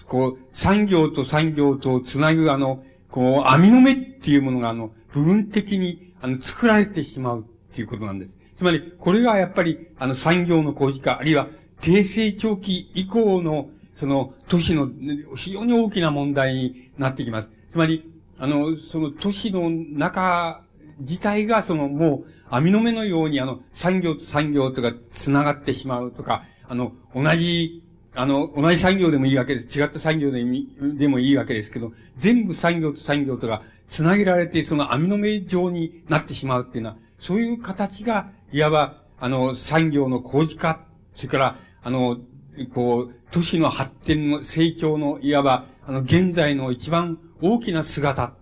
[0.08, 8.34] こう、産業と産業とつなぐ、あの、こう、網の目っていうものが、あの、部分的に、あの、作られてしまうっていうことなんです。
[8.56, 11.47] つまり、これがやっぱり、あの、産業の工事化、あるいは、
[11.82, 14.89] 低成長期以降の、その、都市の
[15.36, 17.49] 非常に大きな問題になってきます。
[17.69, 20.62] つまり、あの、その都市の中
[20.99, 27.83] 自体が、その、もう、網の目のように、あの、産業と産業とか繋がってしまうとか、あの、同じ、
[28.15, 29.79] あの、同じ産業でもいいわけです。
[29.79, 30.43] 違った産業で
[30.97, 42.17] でもいいわけですけど、全部産業と産業とか繋げられて、その網の目状になってしまうっていうのは、そういう形が、いわば、あの、産業の工事化、それから、あの、
[42.73, 48.33] こう、都市の発展の成長の、いわば、あの、現在の一番大きな姿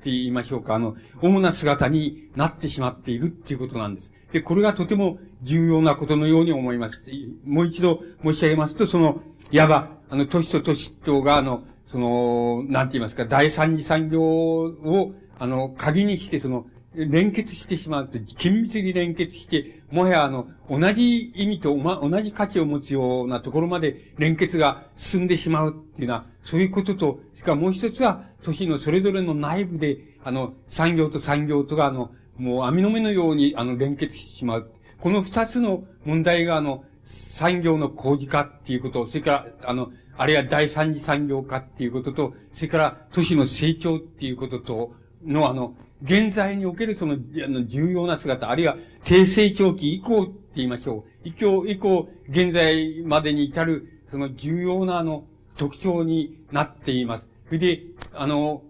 [0.00, 4.10] って言いましょうか、あの、主な姿になってしまっているっていうことなんです。
[4.32, 7.02] で、これがとても重要なことのように思います。
[7.44, 34.70] もう一度申し上げますと、その、いわば、あの、都市と都市とが、あの、その、なんて言いますか、第三次産業を、あの、鍵にして、その、連結してしまうと、緊密に連結して、もはやあの、同じ意味と、ま、同じ価値を持つようなところまで連結が進んでしまうっていうのは、そういうことと、それからもう一つは、都市のそれぞれの内部で、あの、産業と産業とが、あの、もう網の目のように、あの、連結してしまう。
[34.98, 51.28] この二つの問題が、あの、産業の工事化っていうこと、それから、あの、あるいは第三次産業化っていうことと、それから都市の成長っていうこととの、あの、現在におけるその、あの、重要な姿、あるいは低成長期以降って言いましょう。
[51.28, 55.24] 以降、以降、現在までに至る、その重要なあの、
[55.56, 57.28] 特徴になっています。
[57.50, 57.82] で、
[58.22, 58.62] あの、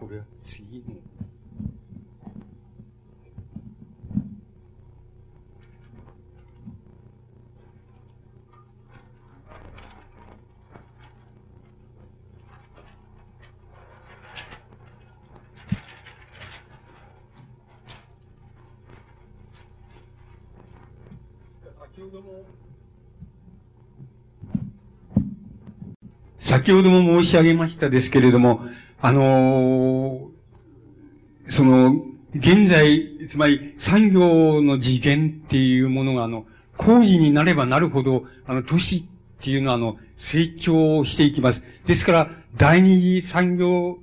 [0.00, 0.96] これは次の、
[21.78, 22.65] 先ほども
[26.56, 28.62] 先ほども申し上げましたですけれども、
[29.02, 31.96] あのー、その、
[32.34, 36.46] 現在、つまり産業の次元っていうものが、あの、
[36.78, 39.04] 工事になればなるほど、あの、都市っ
[39.42, 41.62] ていうのは、あの、成長していきます。
[41.84, 43.98] ですから、第二次産業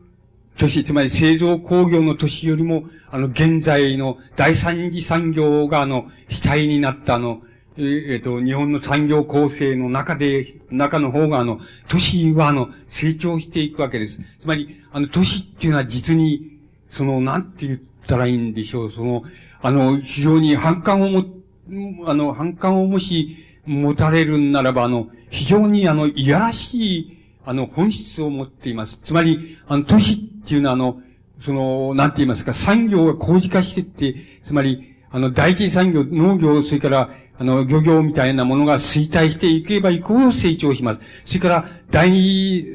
[0.59, 7.41] 都市、つまり製造工業の都市よりも、あの、現在の第三次産業が、あの、主体になったあの、
[7.77, 14.19] えっ、ー、と、日本の産業構成の中で、中の方が、あの、都市は、あの、成長していくわけです。
[14.39, 16.59] つまり、あの、都市っていうのは実に、
[16.89, 18.91] その、なんて言ったらいいんでしょう。
[18.91, 19.23] その、
[19.61, 21.25] あの、非常に反感をも、
[22.05, 28.99] あの、反感をもし、持たれるならば、あの、非常に、あの、いやらしい、あの、本質を持っています。
[29.03, 31.01] つまり、あの、都市っていうのは、あの、
[31.41, 37.09] その、なんて言いますか、産業が工事化してって、つまり、あの、第一産業、農業、それから、
[37.43, 41.01] あの、漁業みたいなものが衰退していけばいくほど成長します。
[41.25, 42.65] それから、第二、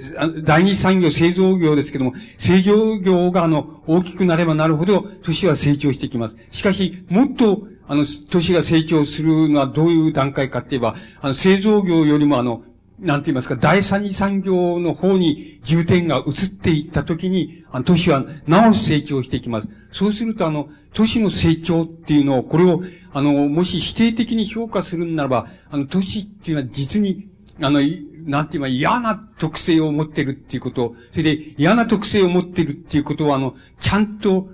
[0.44, 6.36] 第二産業、製造業ですけども、製造業があの、大きくなればなるほど、都市は成長してきます。
[6.50, 12.62] しかし、もっと、あの、都市が成長するのはどういう段階かって言えば、あの、製造業よりもあの、
[13.00, 19.68] なんて言いますか、第三次産業の方に重点が移っていったときに、あの都市はなお成長していきます。
[19.92, 22.82] そうすると、あの、都市の成長っていうのを、これを、
[23.12, 27.28] あの、もし否定的に評価するならば、あの、都市っていうのは実に、
[27.60, 27.80] あの、
[28.24, 34.50] なんて言えば嫌な特性を持ってるっていうこと、それで嫌な特性を持ってるっていうことは、あの、ちゃんと、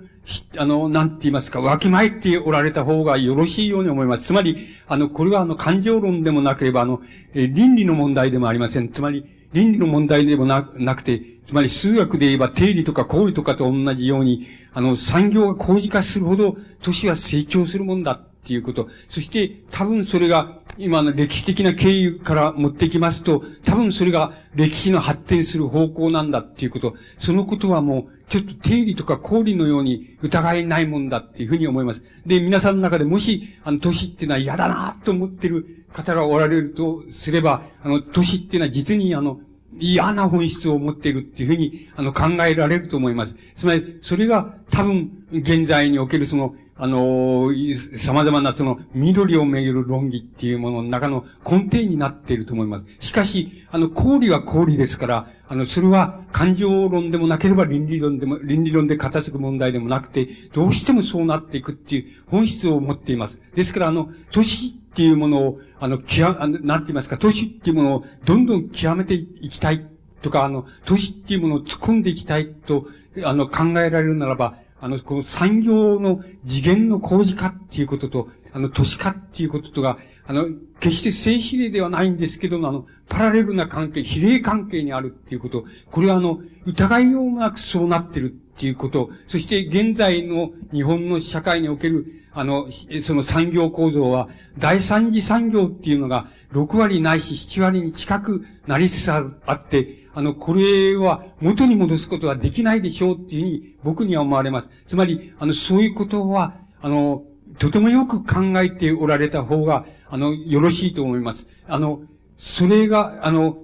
[0.57, 4.23] あの、なんて言いますか、わきまえておられた方がよろしいように思います。
[4.23, 7.01] つまり、あの、これはあの、感情論でもなければ、あの、
[7.33, 8.89] え倫理の問題でもありません。
[8.89, 18.89] つまり、倫理の問題でもななくて、つまり数学で言えば定理とか公理とかと同じように、あの、産業が工事化するほど、都市は成長するもんだっていうこと。
[19.09, 32.01] そして、多分それが、今の歴史的な経緯から持ってきますと、多分それが歴史の発展する方向なんだっていうこと、そのことはもう、ちょっと定理とか公理のように疑いないもんだっていうふうに思います。
[32.25, 39.39] で、皆さんの中でもし、あの、都市っていうのは嫌だなと思ってる方がおられるとすれば、あの、都市っていうのは実にあの、
[39.79, 43.35] 嫌な本質を持っているっていうふうに、あの、考えられると思います。
[43.55, 47.51] つまり、それが多分、現在におけるその、あの、
[47.95, 52.85] 様々なその緑をめぐる論議っていうものの中の根底になっていると思います。
[52.99, 63.37] しかし、あの、公理は公理ですから、あの、それは感情論でもなければ倫理論でも、倫理論で片付く問題でもなくて、どうしてもそうなっていくっていう本質を持っています。
[63.55, 69.87] ですから、あの、都市っていうものを、あの、極、あ、なんて言いますか、都市っていうものをどんどん極めていきたい
[70.21, 72.87] とか、あの、都市っていうものを突っ込んでいきたいと、
[73.23, 79.97] あの、考えられるならば、あの、この産業の次元の工事化っていうことと、あの、都市化っていうこととが、
[80.27, 80.45] あの、
[80.79, 92.67] 決して正比例ではないんですけども、あの、パラレルな関係、比例関係にあるっていうこと、これはあの、疑いようもなくそうなってるっていうこと、そして現在の日本の社会における、あの、
[93.03, 99.21] その産業構造は、第三次産業っていうのが6割ないし7割に近くなりつつあ
[99.53, 104.69] って、あの、これは元に戻すことはできないでしょうっていうふうに僕には思われます。
[104.87, 107.23] つまり、あの、そういうことは、あの、
[107.59, 111.47] とてもよく考えておられた方が、あの、よろしいと思います。
[111.67, 112.01] あの、
[112.37, 113.57] それが、あの、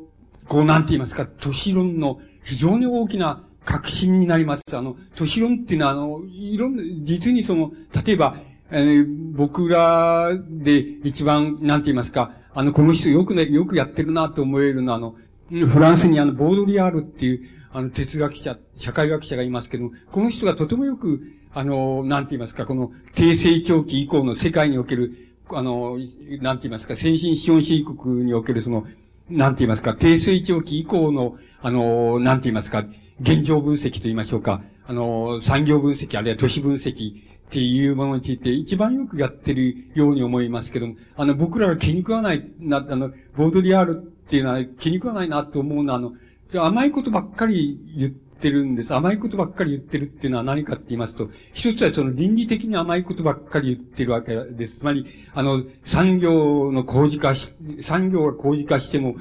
[0.49, 4.64] こう、なんて言いますか、都市論の非常に大きな革新になります。
[4.74, 7.72] あの、都市論っていうのは、あの、いろんな、実にその、
[8.06, 8.36] 例えば、
[8.72, 15.16] えー、僕らで一番、なんて言いますか、あの、この人よくね、よくやってるなと思えるのは、あの、
[15.52, 17.41] フランスにあの、ボードリアールっていう、
[17.72, 21.22] あの、哲学者、社会学者がいますけども、この人がとてもよく、
[21.54, 25.97] あの、なんて言いますか、この、低成長期以降の世界における、あの、
[26.41, 28.86] なんて言いますか、先進資本主義国におけるその、
[29.30, 32.86] なんて言いますか、低成長期以降の、あの、なんて言いますか、
[33.20, 37.14] 現状分析と言いましょうか、あの、産業分析、あるいは都市分析っ
[37.49, 46.14] ていうものについて一番よくやってるように思いますけども、あの、僕らが気に食わない、な、あの、ボードリアールっていうのは気に食わないなと思うのは、あの、
[46.56, 48.96] 甘いことばっかり言ってるんです。
[48.96, 54.78] 甘いことばっかり言ってるっていうのは何かって言いますと、一つはその倫理的に甘いことばっかり言ってるわけです。
[54.78, 57.52] つまり、あの、産業の工事化し、
[57.82, 59.16] 産業が工事化しても、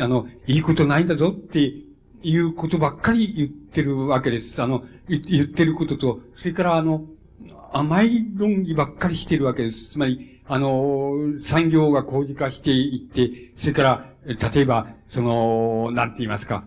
[0.00, 1.72] あの、いいことないんだぞって
[2.22, 4.62] いうことばっかり言ってるわけです。
[4.62, 7.06] あの、言ってることと、それからあの、
[7.72, 9.90] 甘い論議ばっかりしてるわけです。
[9.90, 16.64] つまり、あの、産業が工事化していって、それから、例えば、その、なんて言いますか、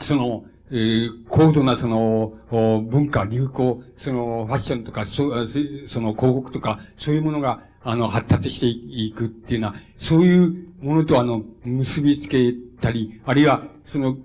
[0.00, 5.30] その、えー、高度なその、文化、流行、その、ファッションとか、そ
[5.86, 14.16] その、広告とか、そういうものが、あの、発達していくっていうのは、そういうものとあの、結びつけたり、あるいは、その、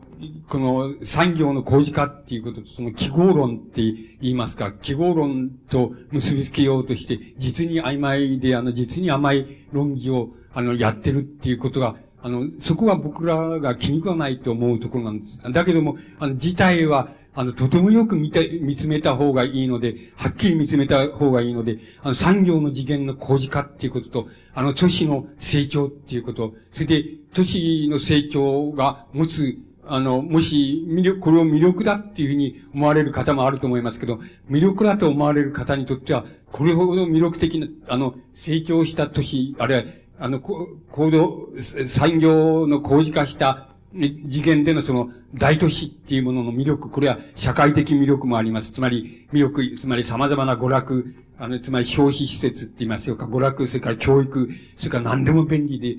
[0.49, 15.39] この産業の工事化っていうことと、その記号論って言いますか、記号論と結びつけようとして、実に曖昧で、あの、実に甘い論議を、あの、やってるっていうことが、あの、そこは僕らが気に食わないと思うところなんです。
[15.51, 29.57] だけども、あの、事態は、あの、とてもよく見て、見つめた方がいいので、はっきり見つめた方がいいので、あの、産業の次元の工事化っていうことと、あの、都市の成長っていうこと、それで、都市の成長が持つ
[29.89, 39.84] あの、もし、魅力、これを魅力だっていうふうに思われる方もあると思いますけど、魅力だと思われる方にとっては、これほど魅力的な、あの、成長した都市、あるいは、
[40.20, 41.49] あの、こ行動、
[41.88, 48.72] 産業の工事化した次元でのその大都市っていうものの魅力、これは社会的魅力もあります。
[48.72, 55.95] つまり、魅力、つまり様々な娯楽、あの、つまり消費施設って言いますよか、娯楽、それから教育、それから何でも便利で、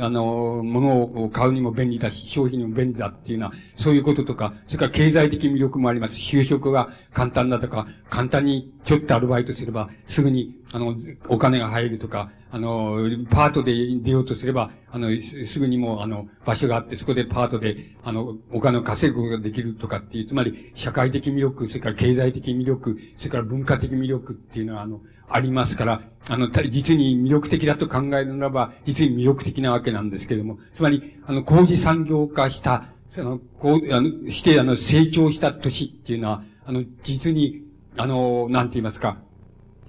[0.00, 6.16] あの、物を買うにも便利だし、消費にも便利だっていうのは、そういうこととか、それから経済的魅力もあります。
[6.16, 10.96] 就職が簡単だとか、簡単にちょっとアルバイトすれば、すぐに、あの、
[11.28, 12.98] お金が入るとか、あの、
[13.28, 15.10] パートで出ようとすれば、あの、
[15.46, 37.62] すぐにも、あの、場所があって、そこでパートで、あの、お金を稼ぐことができるとかっていう、つまり、社会的魅力、それから経済的魅力、それから文化的魅力っていうのは、あの、ありますから、あの、実に魅力的だと考えるならば、実に魅力的なわけなんですけれども、つまり、あの、工事産業化した、その、こう、あの、して、あの、成長した都市っていうのは、あの、実に、
[37.96, 39.18] あの、なんて言いますか、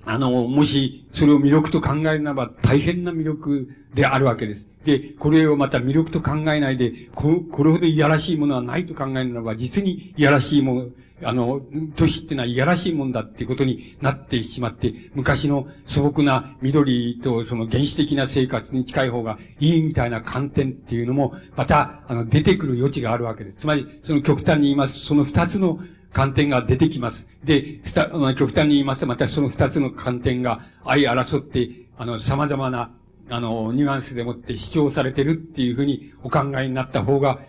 [0.05, 4.67] あの、もし、それを魅力と考えるならば、大変な魅力であるわけです。
[4.85, 10.85] で、これをまた魅力と考えないで、ここれほどいやらしいものはないと考えるならば、実にいやらしいもの、
[11.23, 11.61] あの、
[11.95, 23.59] 都市ってのはいやらしいもんだっていうことになってしまって、昔の素朴な緑とその原始的な生活に近い方がいいみたいな観点っていうのも、また、あの、出てくる余地があるわけです。
[23.59, 25.79] つまり、その極端に言います、その二つの
[26.13, 27.27] 観点が出てきます。
[27.43, 27.81] で、
[28.35, 32.91] 極端に言いますと、またその二つの観点が相争って、あの、様々な、
[33.29, 37.39] あの、ニュアンスでもって主張されてるっていうふうにお考えになった方が、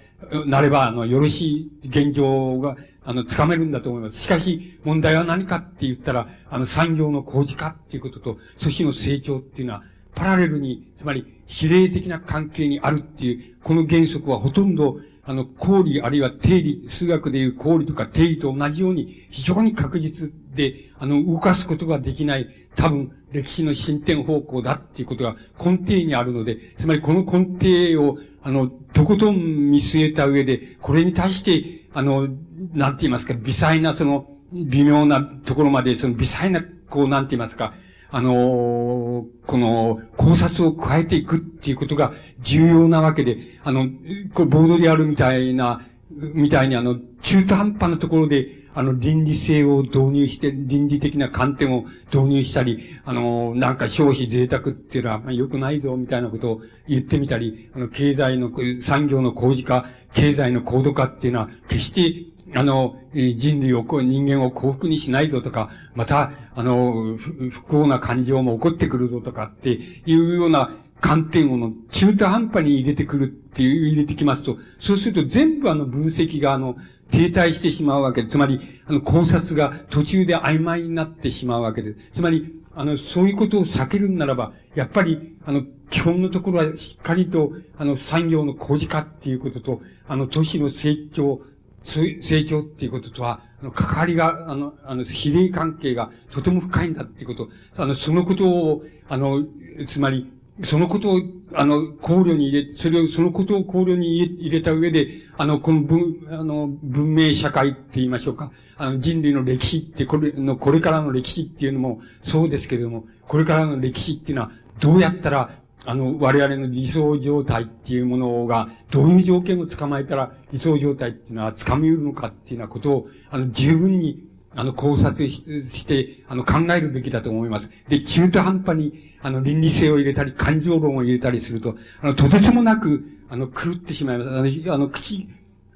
[0.46, 2.76] なれば、あの、よろしい現状が、
[3.08, 4.18] あの、つかめるんだと思います。
[4.18, 9.82] しかし、問題は何かって言ったら、あの、産業の工事化っていうことと、都市の成長っていうのは、
[10.14, 22.46] パラレルに、つまり、比例的な関係にあるっていう、この原則はほとんど、あの、公理あるいは定理、数学でいう公理とか定理と同じように、非常に確実で、あの、動かすことができない、
[22.76, 32.28] 多分、歴史の進展方向だっていうことが根底にあるので、つまりこの根底を、あの、とことん見据えた上で、これに対して、あの、
[32.72, 37.74] なんて言いますか、微細なその、微妙なところまで、その微細な、こう、なんて言いますか、
[38.10, 43.86] あのー、この考察を加えていくっていうことが重要なわけで、あの、
[44.32, 58.50] これボードであるみたいな、みたいにあの、中途半端なところで、あの、倫理性を導入して、倫理的な観点を導入したり、あの、なんか消費贅沢っていうのは、まあ、良くないぞ、みたいなことを言ってみたり、あの、経済の、
[58.80, 76.76] 産業の工事化、経済の高度化っていうのは、決して、あの、人類を、人間を幸福にしないぞとか、また、あの、不幸な感情も起こってくるぞとかっていうような観点をの中途半端に入れてくるっていう、入れてきますと、そうすると全部あの分析があの、
[77.10, 78.32] 停滞してしまうわけです。
[78.32, 81.98] つまり、あの、考察が途中で曖昧になってしまうわけです。
[82.12, 91.40] つまり、あの、そういうことを避けるならば、やっぱり、あの、基本のところはしっかりと、あの、産業の工事化っていうことと、あの、都市の成長、
[91.82, 99.44] 成長っていうこととは、あの、関わりが、あの、あの、比例関係がとても深いんだっていうこと、あの、そのことを、あの、
[99.86, 100.30] つまり、
[100.64, 101.20] そのことを、
[101.54, 108.50] あの、考慮に入れ、それを、そのことを考慮に入れた上で、あの、この文、あの、文明社会って言いましょうか。
[108.76, 115.57] あの、人類の歴史って、これの、これからの歴史っていうのもそうですけれども、これからの歴史っていうのは、どうやったら、
[115.88, 124.22] あの、我々の理想状態っていうものが、どういう条件を捕まえたら理想状態っていうのは掴みうるのかっていうようなことを、あの、十分に、
[124.54, 127.70] あの、考察して、あの、考えるべきだと思います。
[127.88, 134.30] で、中途半端に、あの、倫理性を入れたり、感情論を入れたりすると、あの、とてつもなく、あの、狂ってしまいます。
[134.30, 135.26] あの、あの口、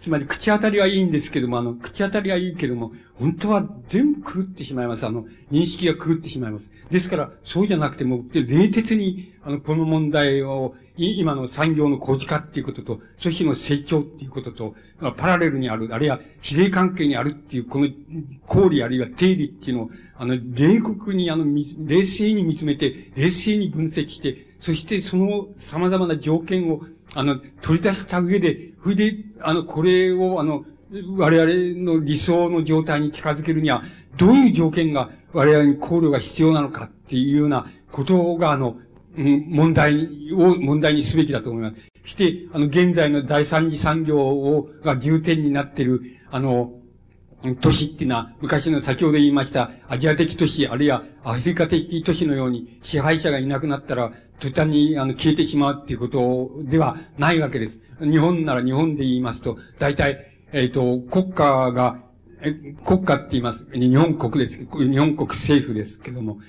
[0.02, 5.06] つまり口当たりはいいんですけども、あの、口当たりはいいけども、本当は全部狂ってしまいます。
[5.06, 6.68] あの、認識が狂ってしまいます。
[6.90, 14.74] ですから、そうじゃなくても、冷徹に、あの、この問題を、今の産業の工事化っていうことと、組織の成長っていうことと、
[15.16, 17.88] パラレルにある、あるいは比例関係にあるっていう、この、
[18.46, 21.46] 公理あるいは定理っていうのを、あの、冷酷に、あの、
[21.78, 26.82] 冷静に見つめて、冷静に分析して、そしてその様々な条件を、
[27.16, 30.64] あの、取り出した上で、それで、あの、これを、あの、
[31.16, 31.52] 我々
[31.82, 33.82] の理想の状態に近づけるには、
[34.16, 38.76] どういう条件が我々に考慮が必要なのかっていうようなことが、あの、
[39.16, 41.74] 問題を、問題にすべきだと思います。
[42.04, 46.72] して、あの、現在の第三次産業を、が重点になっている、あの、
[47.60, 57.80] 都市っていうのは、昔の先ほど言いました、アジア的都市、あるいはアフリカ的都市のように、支配者がいなくなったら、途端に、あの、消えてしまうっていうことではないわけです。
[58.00, 61.98] 日本なら日本で言いますと、大体、えっ、ー、と、国家が、
[62.84, 63.66] 国家って言います。
[63.72, 64.58] 日本国です。
[64.58, 66.40] 日本国政府ですけども、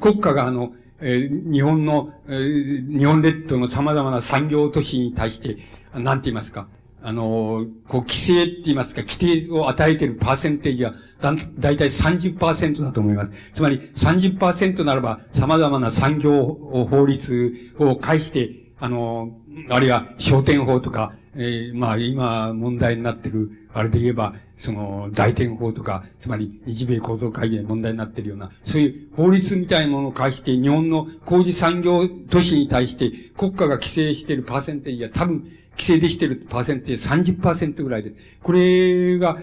[0.00, 5.58] 国家があの、えー、日本の、えー、日本列島の様々な産業都市に対して、
[5.94, 6.68] なんて言いますか、
[7.02, 13.32] あの、こう、規制って言いますか、規定を与えているパーセンテージは、だ、だいたい30%だと思います。
[13.54, 16.54] つまり30%ならば、様々な産業
[16.90, 19.36] 法律を介して、あの、
[19.68, 38.12] あるいは商店法とか、えー、まあ今問題になってる、あれで言えば、その、大天法とか、つまり日米構造会議で問題になってるような、そういう法律みたいなものを介して、日本の工事産業都市に対して国家が規制しているパーセンテージは多分、規制でしているパーセンテージ30%ぐらいで、
[38.42, 39.38] これが、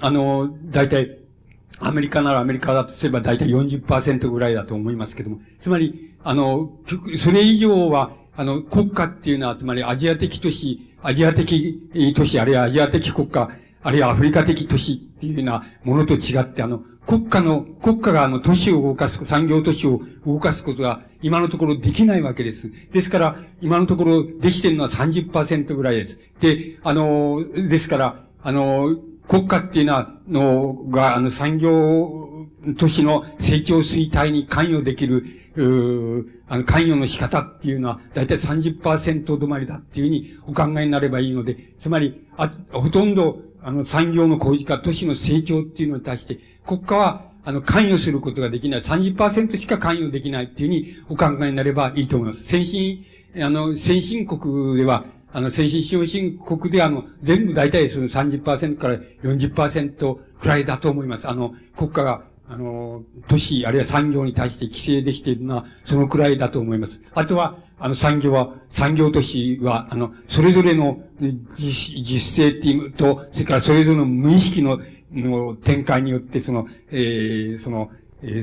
[0.00, 1.18] あの、大体、
[1.82, 6.70] アメリカならアメリカだとすれば大体40%ぐらいだと思いますけども、つまり、あの、
[7.18, 13.50] それ以上は、あの、国家っていうのは、つまりアジア的都市、アジア的都市、あるいはアジア的国家、
[13.82, 22.70] あるいはアフリカ的都市っていうようなものと違って、あの、国家の、国家があの都市を動かす、産業都市を動かすことが今のところできないわけです。
[22.92, 26.20] ですから、今のところできてるのは30%ぐらいです。
[26.40, 28.96] で、あの、ですから、あの、
[29.28, 32.46] 国家っていうのは、の、が、あの、産業
[32.76, 35.24] 都市の成長衰退に関与できる、
[35.56, 48.80] うあの、関与の仕方っていうのは、だいたい30%止まりだっていうふうにお考えになればいいので、つまり、あ、ほとんど、あの、産業の工事化、都市の成長っていうのに対して、国家は、あの、関与することができない。
[48.80, 52.44] 30%しか関与できないっていうふうにお考えになればいいと思います。
[52.44, 53.04] 先進、
[53.40, 61.28] あの、先進国では、あの、先進資本主義国であの、全部大体その30%から40%くらいだと思います。
[61.28, 62.22] あの、国家が
[62.52, 67.00] あの、都市、あるいは産業に対して規制できているのは、そのくらいだと思います。
[67.14, 71.00] あとは、あの、産業は、産業都市は、あの、それぞれの
[71.56, 74.80] 実実勢っていうと、それからそれぞれの無意識の、
[75.12, 77.90] の展開によって、その、えー、その、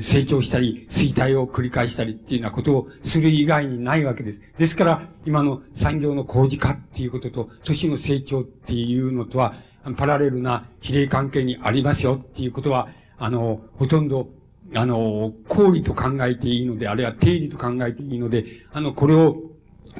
[0.02, 4.40] 成長したり、衰退を繰り返したりっていうようなことをする以外にないわけです。
[4.58, 9.54] ですから、今の産業の工事化っていうことと、都市の成長っていうのとは、
[9.96, 14.28] パラレルな比例関係にありますよっていうことは、あの、ほとんど、
[14.74, 19.38] あの、公理と考えていいので、あるいは定理と考えていいので、あの、これを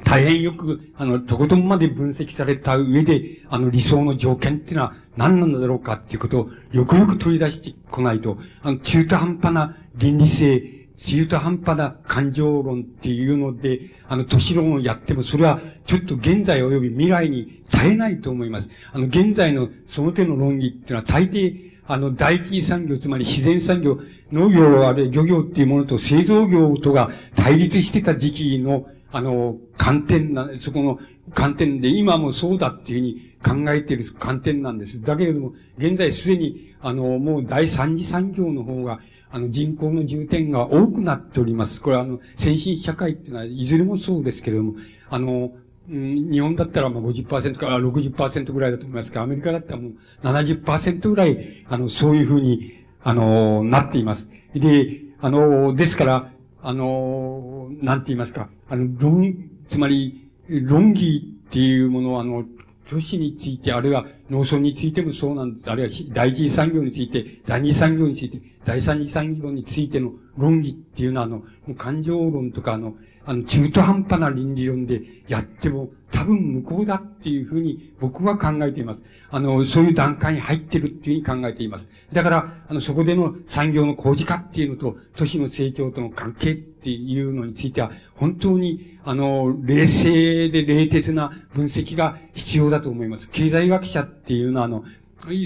[0.03, 18.69] 大変よく、あの、とことんまで分析された上で、あの、理想の条件っていうのは何なんだろうかっていうことをよくよく取り出してこないと、あの、中途半端な倫理性、中途半端な感情論っていうので、あの、都市論をやっても、それは、ちょっと現在及び未来に耐えないと思います。
[18.93, 23.99] あの、現在のその手の論議っていうのは大抵、あの、第一産業、つまり自然産業、
[24.31, 30.99] 農業あるいは漁業っていうものと製造業とが対立してた時期の、あの、観点な、そこの
[31.33, 35.01] 観点で、今もそうだっていうふうに考えている観点なんです。
[35.01, 41.81] だけれども、現在すでに、あの、もう第三次産業の方が、あの、人口の重点が多くなっております。
[41.81, 44.75] これはあの、先進社会っていうのは、いずれもそうですけれども、
[45.09, 45.53] あの、
[45.89, 54.29] うん日本だったらまあ50%から60%ぐらいだと思いますが、アメリカだったらもう70%ぐらい、あの、そういうふうに、あの、なっています。
[54.53, 56.31] で、あの、ですから、
[56.61, 62.45] あの、なんて言いますか、あの、論、つまり、論議っていうものは、あの、
[62.91, 65.71] 都市について、あるいは農村についてもそうなんです。
[65.71, 71.41] あるいは第一次産業について、第二次産業について、第三次産業についての論議っていうのは、あの、
[71.77, 79.01] 感情論とか、あの、あの、中途半端な倫理論でやっても多分無効だっていうふうに僕は考えています。
[79.29, 81.87] あの、そういう段階に入ってるっていうふうに考えています。
[82.11, 93.29] だから、あの、そこでの産業の工事化っていうのと、都市の成長との関係っていうのについては、本当に、あの、冷静で冷徹な分析が必要だと思います。
[93.29, 94.83] 経済学者っていうのは、あの、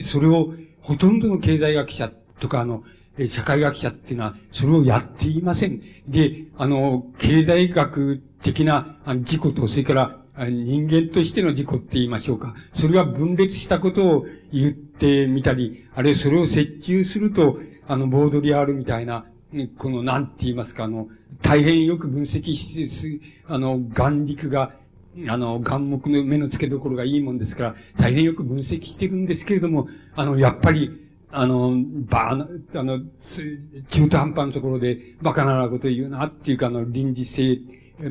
[0.03, 2.83] それを、ほとんどの経済学者とか、あの、
[3.27, 5.81] 社会学者っていうのは、それをやっていません。
[6.07, 12.55] で、あの、経済学的な事故と、それから、人間としての事故って言いましょうか。
[12.73, 19.25] それが分裂したことを言ってみたり、あるいはそれを折衷すると、あの、ボードリアールみたいな、
[19.77, 21.07] この、なんて言いますか、あの、
[21.41, 23.07] 大変よく分析し、す、
[23.47, 24.73] あの、眼力が、
[25.29, 31.73] あの、眼目の目の付けどころがいいもんですから、大変よく分析してるんですけれども、あの、やっぱり、あの、
[32.09, 32.35] ばあ
[32.83, 32.99] の、
[33.89, 37.59] 中途半端なところでバカなこと言うなっていうか、あの、倫理性、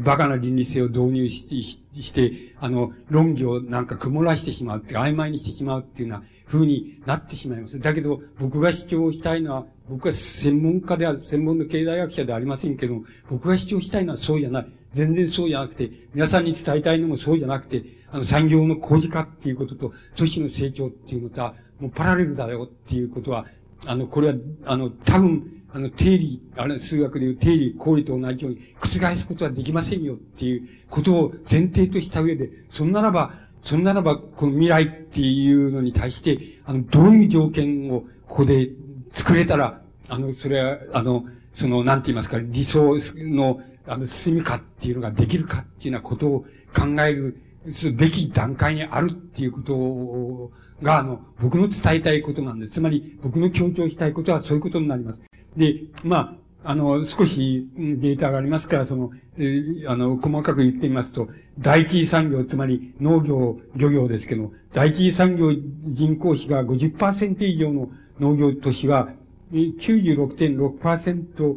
[0.00, 7.78] バカな倫理性を導入しして、あの、論議をなんか曇らしてしまうって、曖昧にしてしまうっていうような風になってしまいます。
[7.78, 14.66] だけど、僕が主張したいのは、僕は専門家である、専門の経済学者ではありませんけど僕が主張したいのはそうじゃない。
[14.94, 21.54] 全然そうじゃなくて、皆さんに伝えたいのもそうじゃなくて、あの、産業の工事化っていうことと、都市の成長っていうのとは、
[21.84, 23.44] もうパラレルだよっていうことは、
[23.86, 38.70] あの、これは、あの、多分、あの、定理、あれ、数学でいう定理、公理と同じように覆すことはできませんよっていうことを前提とした上で、そんならば、そんならば、この未来っていうのに対して、あの、どういう条件をここで
[39.12, 46.40] 作れたら、あの、それは、あの、その、なんて言いますか、理想の、あの、進みかっていうのができるかっていうようなことを
[46.74, 47.38] 考える
[47.72, 52.72] すべき段階にあるっていうことをが、あの、僕の伝えたいことなんです。
[52.72, 55.20] つまり、僕の強調したいことはそういうことになります。
[55.56, 65.52] で、まあ、あの、少しデータがありますから、その、えー、あの、細かく言ってみますと、第一次産業、つまり農業、漁業ですけど、第一次産業
[65.86, 69.10] 人口比が50%以上の農業都市は、
[69.52, 71.56] 96.6%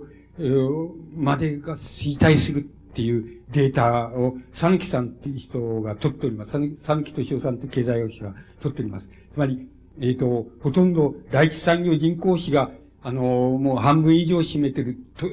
[1.16, 6.52] までが衰退するっていうデータを、さぬきさんっていう人が取っております。
[6.52, 9.08] さぬきとしおさんって経済学者が取っております。
[9.08, 9.70] つまり、
[10.00, 12.72] えっ、ー、と、ほとんど第一産業人口比が、
[13.04, 13.22] あの、
[13.62, 15.28] もう半分以上占めてると、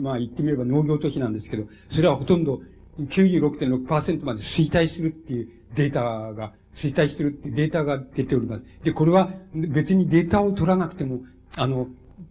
[0.00, 2.62] まあ言ってみれば農業都市なんですけど、それはほとんど
[2.98, 8.62] 96.6%まで衰退するっていうデータが、衰退してるってデータが出ております。
[8.82, 11.20] で、これは別にデータを取らなくても、
[11.54, 11.88] あの、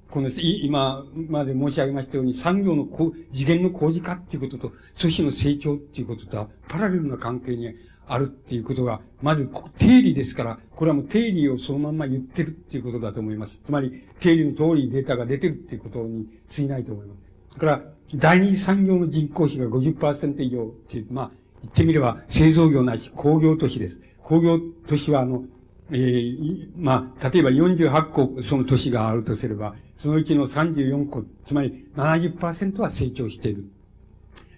[0.10, 2.88] この、今まで申し上げましたように、産業の
[3.32, 7.76] 次元の工事化っていうことと、都市の成長っていうこととは、パラレルな関係に
[8.08, 13.62] あるっていうことが、まず、定理ですから、これはもう定理をそのまんま言ってるっていうことだと思います。
[13.66, 17.20] つまり、定理の通りにデータが出てるっていうことに過ぎないと思います。
[17.56, 17.82] だから、
[18.16, 21.32] 第二次産業の人口比が50%以上っていう、まあ、
[21.64, 23.98] 言ってみれば、製造業ないし工業都市です。
[24.24, 25.44] 工業都市は、あの、
[25.92, 33.66] えー、まあ、例えば48個その都市があるとすれば、そのうちの34個、つまり70%は成長している。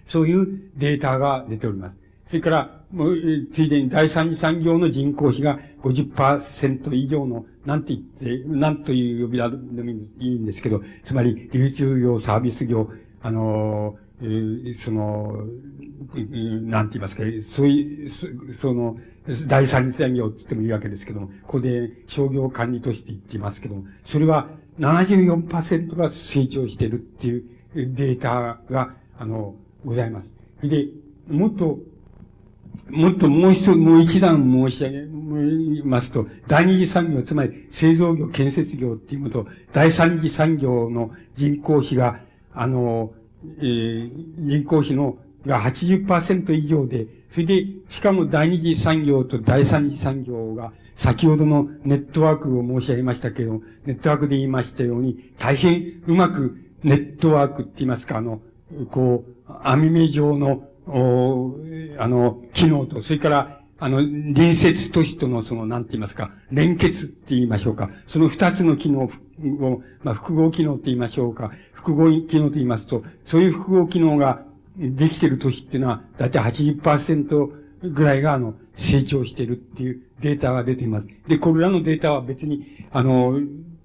[0.06, 1.94] そういうデータが出ております。
[2.26, 3.16] それから、もう、
[3.52, 12.90] ついでに第三次産業の人口比が50%以上の、なんて言って、なんという呼び名でもいいんですけど、つまり流通業、サービス業、
[13.22, 15.44] あの、えー、その、
[16.62, 18.98] なんて言いますか、そういう、その、
[19.46, 24.48] 第三次産業って言ってもいいわけですけども、ここで商業管理として言っていますけども、それは
[24.80, 29.54] 74%が成長しているっていうデータが、あの、
[29.84, 30.28] ございます。
[30.62, 30.88] で、
[31.28, 31.78] もっと、
[32.88, 42.20] もっともう一、もう一段申し上げますと、第二次産業、つまり製造業、建設業っていうこと、第三次産業の人口比が、
[42.52, 43.12] あの、
[43.58, 58.42] えー、人口比のが80%以上で、それで、しかも第二次産業と第三次産業が、先ほどのネットワークを申し上げましたけど、ネットワークで言いましたように、大変うまくネットワークって言いますか、あの、
[58.90, 61.56] こう、網目状の、お
[61.96, 67.88] あの、機能と、それから、あの、隣接都市とのその、なんて言いますか、連結って言いましょうか。
[68.06, 71.50] その二つの機能を、まあ、複合機能って言いましょうか。
[71.72, 74.42] 複合機能と言いますと、そういう複合機能が
[74.76, 81.06] できている都市っていうのは、だいたい80%ぐらいが、あの、成長しているっていうデータが出ています。
[81.26, 83.40] で、これらのデータは別に、あの、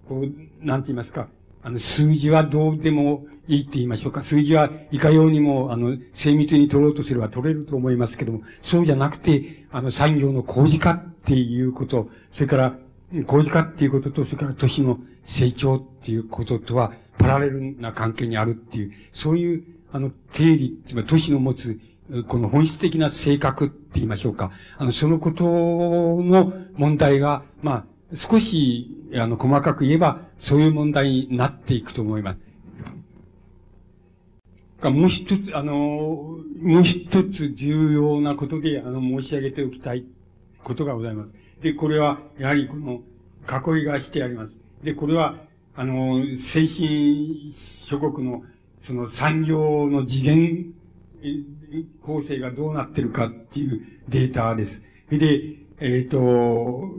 [0.08, 1.28] こう、なんて言いますか、
[1.64, 4.24] あの、数字はどうでもいいって言いましょうか。
[4.24, 12.78] 数字はいかようにも、あの、精密に取ろうとすれば取れると思いますけども、そうじゃなくて、あの、産業の工事化っていうこと、それから、
[13.26, 21.80] 工事化っていうことと、それから都市の成長っていうこととは、パラレルな関係にあるっていう、そういう、あの、定理、つまり都市の持つ、
[22.28, 24.51] この本質的な性格って言いましょうか。
[24.78, 32.39] あの、そのことの問題が、まあ、少し、あの、細かく言えば、そういう問題になっていくと思います。
[34.91, 40.06] もう一つ、あの、もう一つ重要なことで、あの、申し上げておきたい
[40.64, 41.34] ことがございます。
[41.62, 43.01] で、これは、やはりこの、
[43.78, 44.56] 囲いがしてあります。
[44.84, 45.38] で、これは、
[45.76, 48.43] あの、先進諸国の、
[48.82, 50.74] その産業の次元
[52.01, 54.82] 構成がどうなってるかっていうデータです。
[55.09, 55.18] で、
[55.80, 56.89] えっ、ー、と、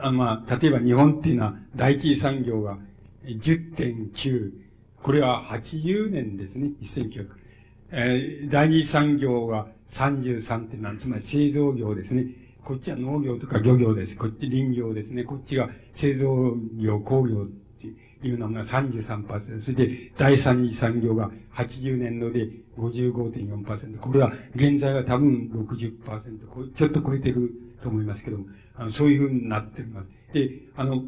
[0.00, 2.78] あまあ、例えば日本っていうのは第一次産業が
[3.24, 4.52] 10.9、
[5.02, 7.28] これは80年ですね、1900。
[7.90, 12.26] えー、第二次産業が33.7、つまり製造業ですね。
[12.62, 14.16] こっちは農業とか漁業です。
[14.16, 15.24] こっち林業ですね。
[15.24, 17.46] こっちが製造業、工業
[18.22, 19.60] いうのが33%。
[19.60, 23.98] それで第三次産業が80年度で55.4%。
[23.98, 26.74] これは現在は多分60%。
[26.74, 27.52] ちょっと超えてる
[27.82, 30.08] と思いますけども、あのそういうふうになっています。
[30.32, 31.02] で、あの、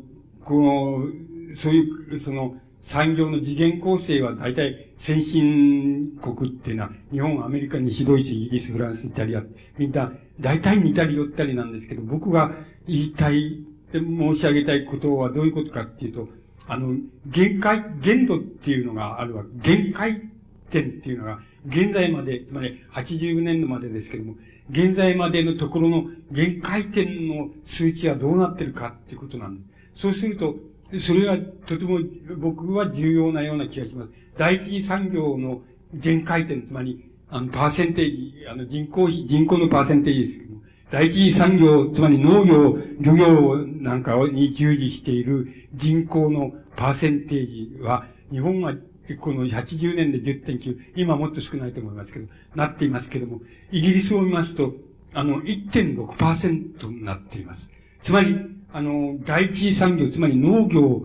[0.44, 9.42] この、そういう、その、産業の次元構成は大体先進国っていうのは、日本、アメリカ、西ドイツ、イギリス、フランス、イタリア、
[9.76, 12.52] みんな大体似たり寄ったりなんですけど、僕が
[12.86, 16.28] 言いたい、申し上げたいことはどういうことかっていうと、
[16.70, 16.94] あの、
[17.26, 19.44] 限界、限度っていうのがあるわ。
[19.56, 20.22] 限界
[20.70, 24.36] 点っていうのが、現在まで、つまり80年度までですけども、
[24.70, 29.62] 現在までのところの限界点の数値はどうなってるかっていうことなんで
[29.96, 30.02] す。
[30.02, 30.54] そうすると、
[30.96, 31.98] それはとても
[32.38, 34.10] 僕は重要なような気がします。
[34.38, 35.62] 第一次産業の
[35.92, 40.60] 限界点、つまり、あの、パーセンテージ、あの、人口、人口のパーセンテージですけども、
[40.90, 48.74] 第一次産業、つまり農業、漁業なんかに従事している人口のパーセンテージは、日本は
[49.18, 53.40] この80年で10.9、今もっと少ないと思いますけど、なっていますけども、
[53.70, 54.74] イギリスを見ますと、
[55.12, 57.68] あの、1.6%になっています。
[58.02, 58.36] つまり、
[58.72, 61.02] あの、第一産業、つまり農業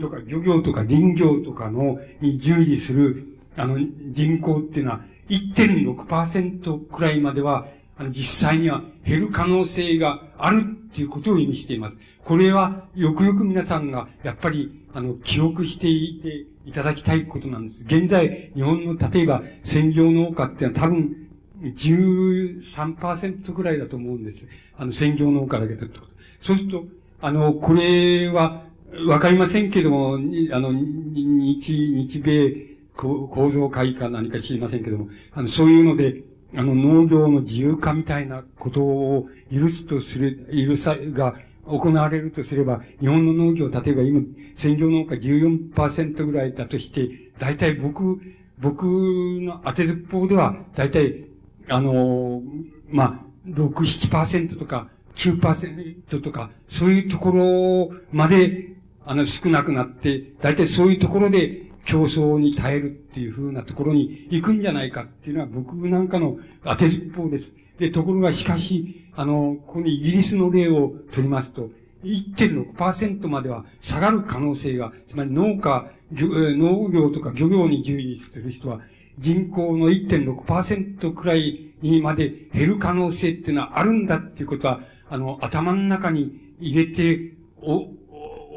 [0.00, 3.78] とか漁業とか林業とかの、に従事する、あの、
[4.10, 11.96] 人口っていうのは、1.6%くらいまでは、あの、実際には減る可能性があるっていうことを意味しています。
[12.24, 17.84] これは、よくよく皆さんが、やっぱり、あの、記憶していていただきたいことなんです。
[17.84, 21.28] 現在、日本の、例えば、専業農家っていうのは多分、
[21.62, 24.48] 13%ぐらいだと思うんです。
[24.78, 26.00] あの、専業農家だけだと。
[26.40, 26.86] そうすると、
[27.20, 28.62] あの、これは、
[29.06, 30.18] わかりませんけども、あ
[30.58, 36.22] の、日、日米構造会か何か知りませんけども、あの、そういうので、
[36.54, 41.34] あの、農業の自由化みたいなことを許すとする、許さ、が
[41.66, 44.22] 行われるとすれば、日本の農業、例えば今、
[44.54, 47.08] 専業農家14%ぐらいだとして、
[47.38, 48.20] 大体僕、
[48.58, 51.26] 僕の当てずっぽうでは、大体、
[51.68, 52.42] あの、
[52.88, 53.70] まあ、6、
[54.08, 58.72] 7%とか、9%とか、そういうところまで、
[59.04, 67.52] あの、少なくなって、大体そういうところで競争に耐えるっていう風なところに行くんじゃないかっていうのは僕なんかの当てずっぽうです。
[67.78, 71.70] で、ところがしかし、あの、ここにイギリスの例を取りますと、
[72.04, 78.80] 1.6%までは下がる可能性が、つまり農家、農業とか漁業に従事する人は、
[79.18, 87.88] 人口の1.6%くらいにまで減る可能性っていうのはあるんだっていうことは、あの、頭の中に入れてお、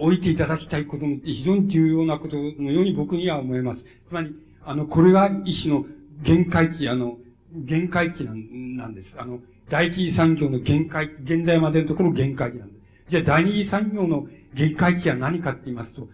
[0.02, 3.84] 置いていただきたいことも非常に重要なことのように僕には思います。
[3.84, 5.86] つまり、あの、これが一種の
[6.22, 7.18] 限界値、あの、
[7.54, 9.16] 限界値なんです。
[9.18, 9.40] あの、
[9.70, 12.80] 第一次産業の限界、現在までのところ限界値なんです。
[13.10, 16.08] じゃあ第二次産業の限界値は何かって言いますと、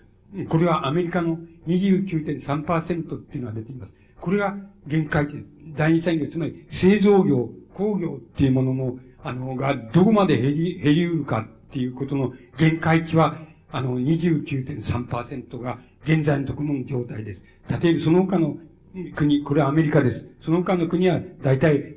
[0.50, 3.94] これはアメリカの29.3%っていうのが出ています。
[4.20, 4.56] これが
[4.88, 5.46] 限界値です。
[5.76, 13.38] 第二産業、つまり製造業、工業っていうものの、あの、がどこまで減り、減りうるかっていうことの限界値は、
[13.72, 17.42] あの、29.3%が現在のところの状態です。
[17.82, 18.58] 例えばその他の
[19.16, 20.26] 国、これはアメリカです。
[20.40, 21.96] その他の国は大体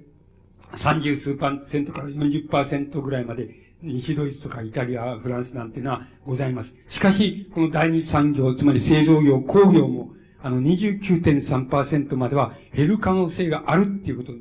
[0.73, 3.49] 30数パーセントから40%ぐらいまで
[3.83, 6.75] 西ドイツとかイタリア、フランスなんていうのはございます。
[6.89, 14.33] しかし、この第二産業、つまり製造業、工業も、あの29.3%までは減る可能性があるっていうこと、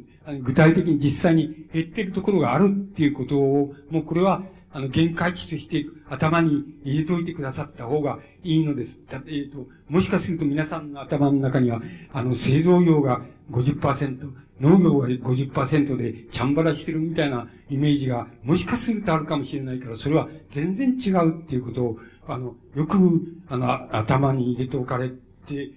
[0.41, 4.43] 具体的に実際に減っているところがあるっていうことを、もうこれは
[4.77, 8.97] あの、限界値として頭に入れといてくださった方がいいのです。
[9.11, 11.81] えっ、ー、と、もしかすると皆さんの頭の中には、
[12.13, 13.21] あの、製造業が
[13.51, 14.31] 50%、
[14.61, 22.97] 農業が50%でチャンバラしてるみたいなイメージが、もしかするとあるかもしれないから、それは全然違うっていうことを、あの、よく、
[23.49, 25.09] あの、頭に入れておかれ
[25.45, 25.71] て、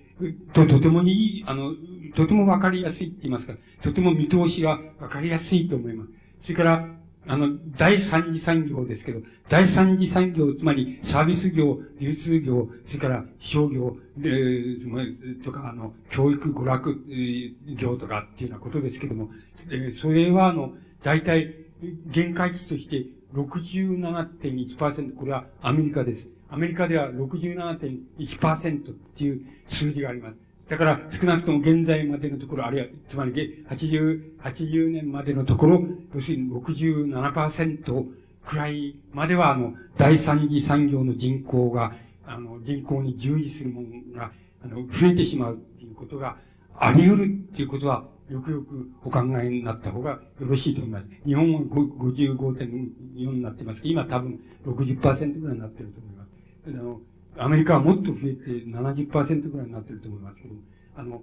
[0.53, 1.75] と、とてもいい、あの、
[2.15, 6.11] とてもわかりやすいって言いますか、とても見通しがわかりやすいと思います。
[6.41, 6.89] それから、
[7.27, 19.31] あの、第三次産業ですけど、第三次産業、つまりサービス業、流通業、それから商業、えー、とか、あの、教育、娯楽、えー、業とかっていうようなことですけども、
[19.71, 21.55] えー、それはあの、大体、
[22.07, 26.29] 限界値として67.1%、これはアメリカです。
[26.49, 30.50] アメリカでは67.1%っていう数字があります。
[30.71, 35.83] だから、少なくとも現在までのところ、あるいは、つまり、80、80年までのところ、
[36.15, 38.05] 要するに67%
[38.45, 41.93] くらいまでは、あの、第三次産業の人口が、
[42.25, 44.31] あの、人口に従事するものが、
[44.63, 46.37] あの、増えてしまうっていうことが
[46.79, 51.09] あり得るっていうことは、よくよくお考えになった方がよろしいと思います。
[51.27, 56.31] 日本は55.4になってますけど、今多分60%ぐらいになってると思います。
[56.69, 57.01] あの、
[57.41, 60.55] アメリカはもっと増えて70%ぐらいになってると思いますけど、
[60.95, 61.23] あの、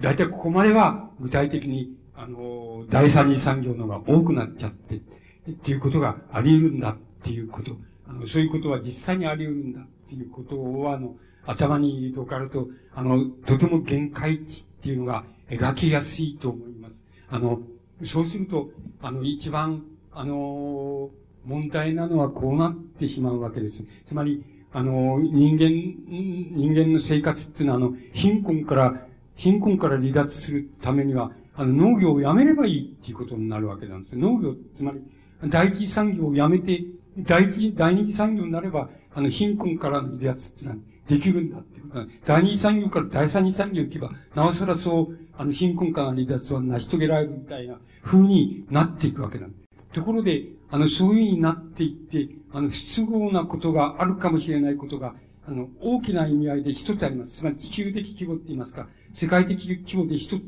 [0.00, 7.76] 大体ここまでは具体的に、あの、第三次産業の方が多くなっちゃって、っていうことがあり得るんだっていうこと、
[8.08, 11.14] あの、そういうことは実際にあり得るんだっていうことを、あの、
[11.46, 16.98] 頭に入れておかると、あの、とても限界値っていうのが描きやすいと思います。
[17.28, 17.60] あの、
[18.04, 21.10] そうすると、あの、一番、あの、
[21.44, 23.82] 問題なのはこうなってしまうわけです。
[24.06, 25.68] つまり、あの、人間、
[26.08, 29.06] 人間の生活っていうのは、あの、貧困から、
[29.36, 35.00] 貧困から離脱するためには、あの、農業をやめればいいっていうことになるわけなんです農業、つまり、
[35.48, 36.82] 第一産業をやめて、
[37.18, 40.76] 第一、第二産業になれば、あの、貧困からの離脱っていうのは
[41.08, 49.62] できるんだっていうことなん第二産業から第三産業行けば、なおさらそう、あの、貧困からの離脱は成し遂げられるみたいな風になっていくわけなんです。
[49.92, 55.14] ところで、あの、そういう風になっていって、あの、不都合なことがあるかもしれないことが、
[55.46, 57.36] あの、大きな意味合いで一つあります。
[57.36, 60.38] つまり地球的規模って言いますか、世界的規模で一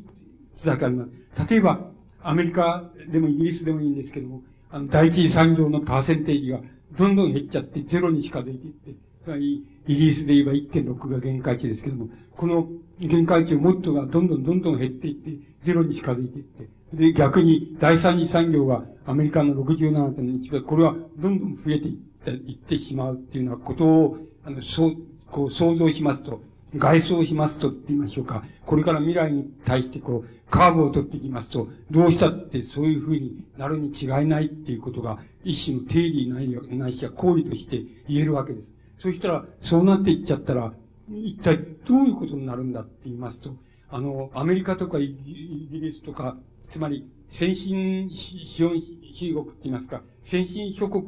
[0.57, 1.49] つだけあります。
[1.51, 1.91] 例えば、
[2.23, 6.61] アメリカでもイギリスでもいいんですけども、あの、第一次産業のパーセンテージが
[6.97, 8.95] どんどん減っちゃってゼロに近づいていって、
[9.25, 12.69] つまり、イギリスで言えば1.6が限界値ですけども、この
[13.01, 15.31] 限界値をもっとがどんどんどんどん減っていって、
[15.63, 24.97] ゼロに近づいていって、で、逆に第三次産業がアメリカの67.1倍、これはどんどん増えていっていってしまうっていうようなことを、あの、そう、
[25.31, 26.41] こう想像しますと、
[26.77, 28.45] 外装しますとって言いましょうか。
[28.65, 38.67] これから未来に対してこう、カーブを取っていきますと、どうしたってそういう風になるに違いないっていうことが、一種の定理ないないしは公理として言えるわけです。
[38.99, 40.73] そしたら、そうなっていっちゃったら、
[41.11, 43.55] 一体どういうことになるんだって言いますと、
[43.91, 46.37] あの、アメリカとかイギリスとか、
[46.75, 51.07] つまり、先進資本主義国って言いますか、先進諸国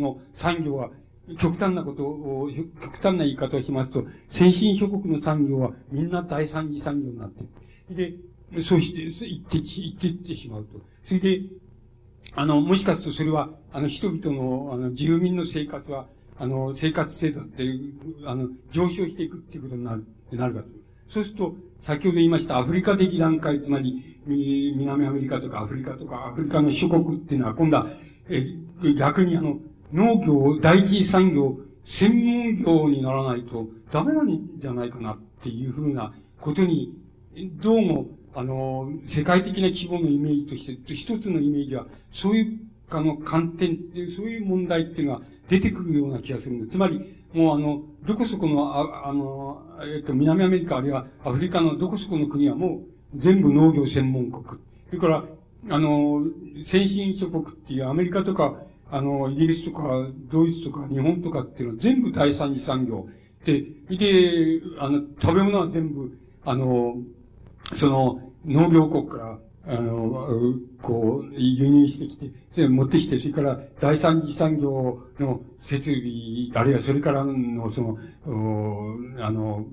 [0.00, 0.90] の産業は、
[1.38, 2.50] 極端なことを、
[2.82, 7.30] 極端な言い方をしますと、先進諸国の産業はみんな第三次産業になっ
[7.88, 8.18] て
[8.50, 10.80] で、そうして、言って、言っていってしまうと。
[11.04, 11.42] それで、
[12.34, 17.62] あの、もしかするとそれは、あの、人々の、あの、住民の生活は、あの、生活制度って、
[18.24, 20.66] あの、上昇していくっていうことになる、なるかと。
[21.08, 27.86] そうすると、先ほど言いましたアフリカ的段階、つまり、南アメリカとかアフリカとか、アフリカの諸国っていうのは、今度は、
[28.28, 28.44] え、
[28.94, 29.58] 逆にあの、
[29.92, 36.92] 農業、第一産業、専門業にならないとダメなんじゃないかなっていうふうなことに、
[37.36, 42.58] どうも、あの、世界的な規模のイメージとして、一つのイメージは、そういう、
[42.90, 46.72] あの、観点っていう、そういう問題っていうのは出てくるような気がするんです。
[46.72, 49.62] つまり、もうあの、どこそこの、ああの、
[49.94, 54.60] えっと、南アメリカあるいはアフリカのどこそこの国はもう全部農業専門国。
[54.88, 55.24] それから、
[55.68, 56.22] あの、
[56.62, 58.56] 先進諸国っていうアメリカとか、
[58.90, 63.06] あの、イギリスとか、ドイツとか、日本とかっていうのは全部第三次産業。
[63.44, 66.96] で、で、あの、食べ物は全部、あの、
[67.72, 69.38] その、農業国から、
[69.68, 70.28] あの、
[70.80, 77.98] こう、輸入してきて、それ持ってきて、それから第三次産業の設備、あるいはそれからの、その、
[79.18, 79.66] あの、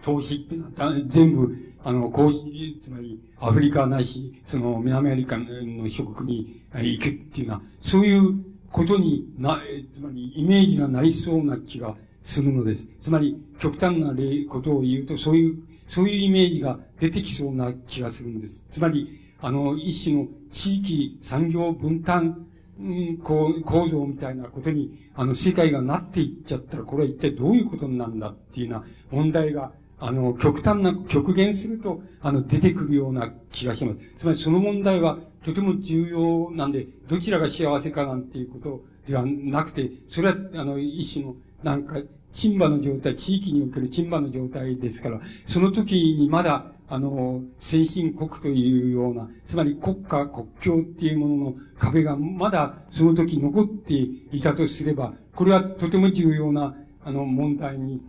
[0.00, 1.54] 投資っていうのは、全部、
[1.84, 9.60] あの、こうつまり、アフリカないし、その、南アメリカの諸国に行くっていうのは、そういうことにな、
[9.94, 12.86] つまり、イメージがなりそうな気がするのです。
[13.00, 15.58] つまり、極端な例、ことを言うと、そういう
[15.88, 18.54] そういうイメージが出てきそうな気がするんです。
[18.70, 22.46] つまり、あの、一種の地域産業分担、
[22.78, 33.98] うん、構造みたいなことに、あの、世界がなっていっちゃったら、これは一体どういうことなんだっていうような問題が、あの、極端な、極限すると、あの、出てくるような気がします。
[34.18, 41.96] つまりその問題はとても重要なんで、どちらが幸せかなんていうことではなくて、それは、あの、一種の、なんか、
[42.32, 58.00] 鎮馬の状態、地域における鎮馬の状態ですから、その時にまだ、あの、先進国というような、つまり国家、国境っていうものの壁がまだその時残っていたとすれば、これはとても重要な、あの、問題に、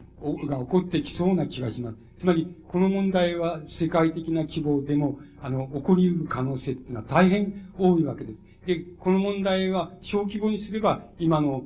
[0.47, 1.97] が起こってきそうな気がします。
[2.17, 8.37] つまり、この問題は世界的な規模でも、あの、起こり得る可能性っていうのは大変多いわけです。
[8.65, 11.63] で、この問題は小規模にすれば、今の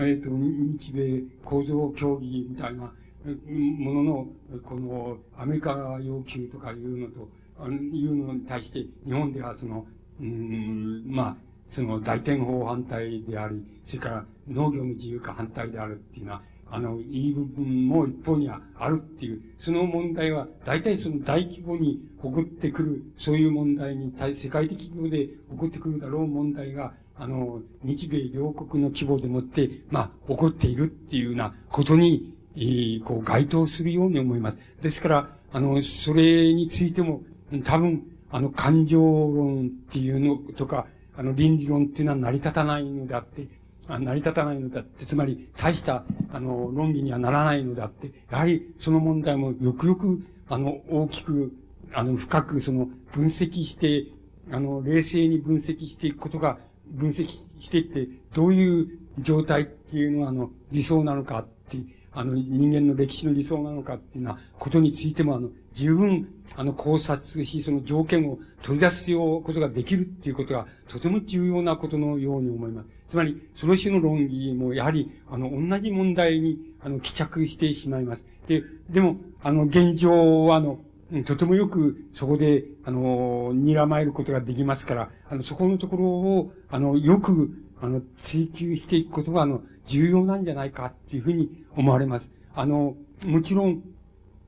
[0.00, 2.92] えっ、ー、と、日米構造協議みたいな
[3.24, 4.26] ものの、
[4.64, 7.28] この、アメリカ要求とかいうのと、
[7.58, 9.86] あいうのに対して、日本ではその、
[10.20, 11.36] うん、まあ、
[11.68, 34.58] その大天法反対であり、それから農業の自由化反対であるっていうのは、あの、いい部分も一方にはあるっていう、その問題は、大体その大規模に起こってくる、そういう問題に対、世界的規模で起こってくるだろう問題が、あの、日米両国の規模でもって、まあ、起こっているっていうようなことに、えー、こう、該当するように思います。
[34.82, 37.22] ですから、あの、それについても、
[37.64, 43.48] 多分、あの、感情論っていうのとか、あの、倫理論っていうのは成り立たないのであって、
[43.88, 51.52] 成り立たないのだって、つまり、大した、あの、論理にはならないのであって、やはり、その問題もよくよく、あの、大きく、
[51.92, 54.06] あの、深く、その、分析して、
[54.50, 56.58] あの、冷静に分析していくことが
[56.90, 61.78] 分析していって、どういう状態っていうのは、あの、理想なのかって、
[62.12, 72.97] あの、人間の歴史の理想なのかっていうようなことについても、あの、十分、あの、考察し、その条件を取り出すようことができるっていうことが、とても重要なことのように思います。
[73.08, 78.22] つまり、その種の論議も、やはり、あの、同じ問題に、あの、帰着してしまいます。
[78.46, 80.78] で、でも、あの、現状は、あの、
[81.24, 87.50] とてもよくそこで、あの、睨まえることができますから、あの、そこのところを、あの、よく、
[87.80, 92.30] あの、追求していくことが、あの、重要なんじゃないかっていうふうに思われます。
[92.54, 92.94] あの、
[93.26, 93.82] もちろん、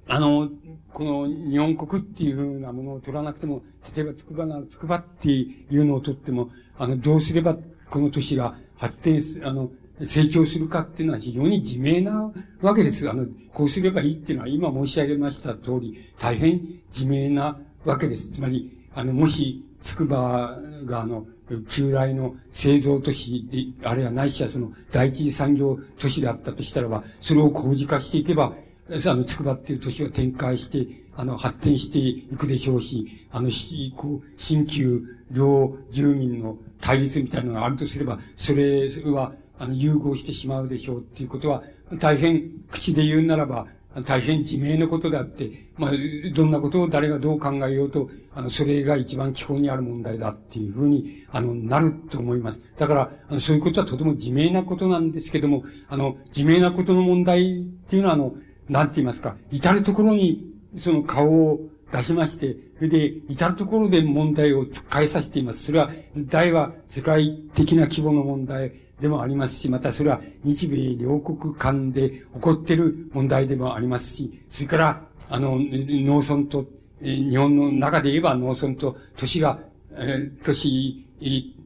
[0.06, 0.50] あの、
[0.92, 3.62] この日本国っていうふうなものを取らなくても、
[3.96, 7.56] 例えば筑波な、筑波っていうのを取っても、あの、どうすれば
[7.90, 9.70] この都市が発展す、あの、
[10.04, 12.32] 成長するかっていうのは非常に自明な
[12.62, 13.08] わけです。
[13.10, 16.60] あの、こうすればいいっていうのは今申し上げました通り、大変
[16.92, 18.30] 自明なわけです。
[18.30, 21.26] つまり、あの、もし、筑波があの、
[21.68, 28.54] 旧来の製造都市で、あるいはないしはその第一次産業都市であったとしたらば、それを工事化していけば、
[28.88, 30.86] あの、筑波っていう都市は展開して、
[31.16, 41.62] あの、発展していくでしょうし、あの、し、こう、新旧両住民の対立みたいなのがあるとすれば、それは、あの、融合してしまうでしょうっていうことは、
[41.98, 43.66] 大変、口で言うならば、
[44.04, 45.90] 大変自明のことであって、まあ、
[46.32, 52.62] どんなことを誰がどう考えようと、あの、それが一番基本にある問題だっていうふうに、あの、なると思います。
[52.78, 58.34] だから、あの、そういうことはとても自明なことなんですけども、あの、自明なことの問題っていうのは、あの、
[58.68, 61.60] なんて言いますか、至るところに、その顔を
[61.92, 65.64] 出しまして、それで、至るところで問題を突っ返させています。
[65.64, 76.66] それは、大は世界的な規模の問題でもありますし、またそれは日米両国間で起こっている問題でもありますし、それから、あの、農村と、
[77.02, 79.58] 日本の中で言えば農村と都市が、
[79.92, 81.04] え都市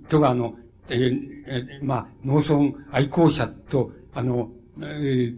[0.08, 0.54] とが、あの、
[0.88, 4.50] えー、まあ、農村愛好者と、あの、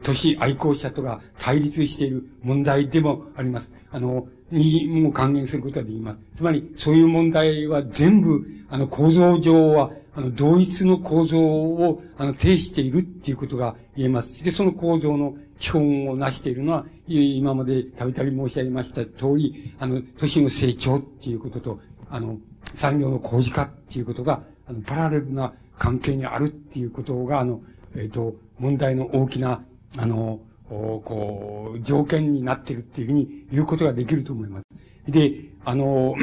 [0.03, 3.70] 都市愛好者とが対立している問題でもあります。
[3.91, 6.18] あの、にも還元することができます。
[6.37, 14.43] つまり、そういう問題は全部、あの、構造上は、あの、同一の構造を、あの、呈しているっていうことが言えます。
[14.43, 22.39] で、その構造の基本を成しているのは、今までたびたび申し上げました通り、あの、都市の成長っていうことと、あの、
[22.74, 27.61] 産業の工事化っていうことが、あの、パラレルな関係にあるっていうことが、あの、
[27.95, 29.65] えっ、ー、と、問題の大きな、
[29.97, 35.13] あの、こう、条件になっているっていうふうに言うことができると思います。
[35.13, 36.15] で、あの、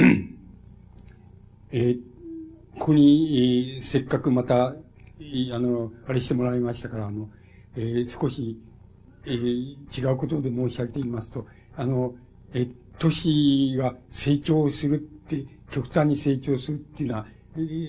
[1.71, 1.99] えー、
[2.77, 4.75] ここに、えー、せっかくまた、あ
[5.59, 7.29] の、あれしてもらいましたから、あの、
[7.75, 8.59] えー、少し、
[9.25, 12.13] えー、違うことで申し上げていますと、あの、
[12.53, 17.25] えー、都市が成長するって、極端に成長するっていうのは、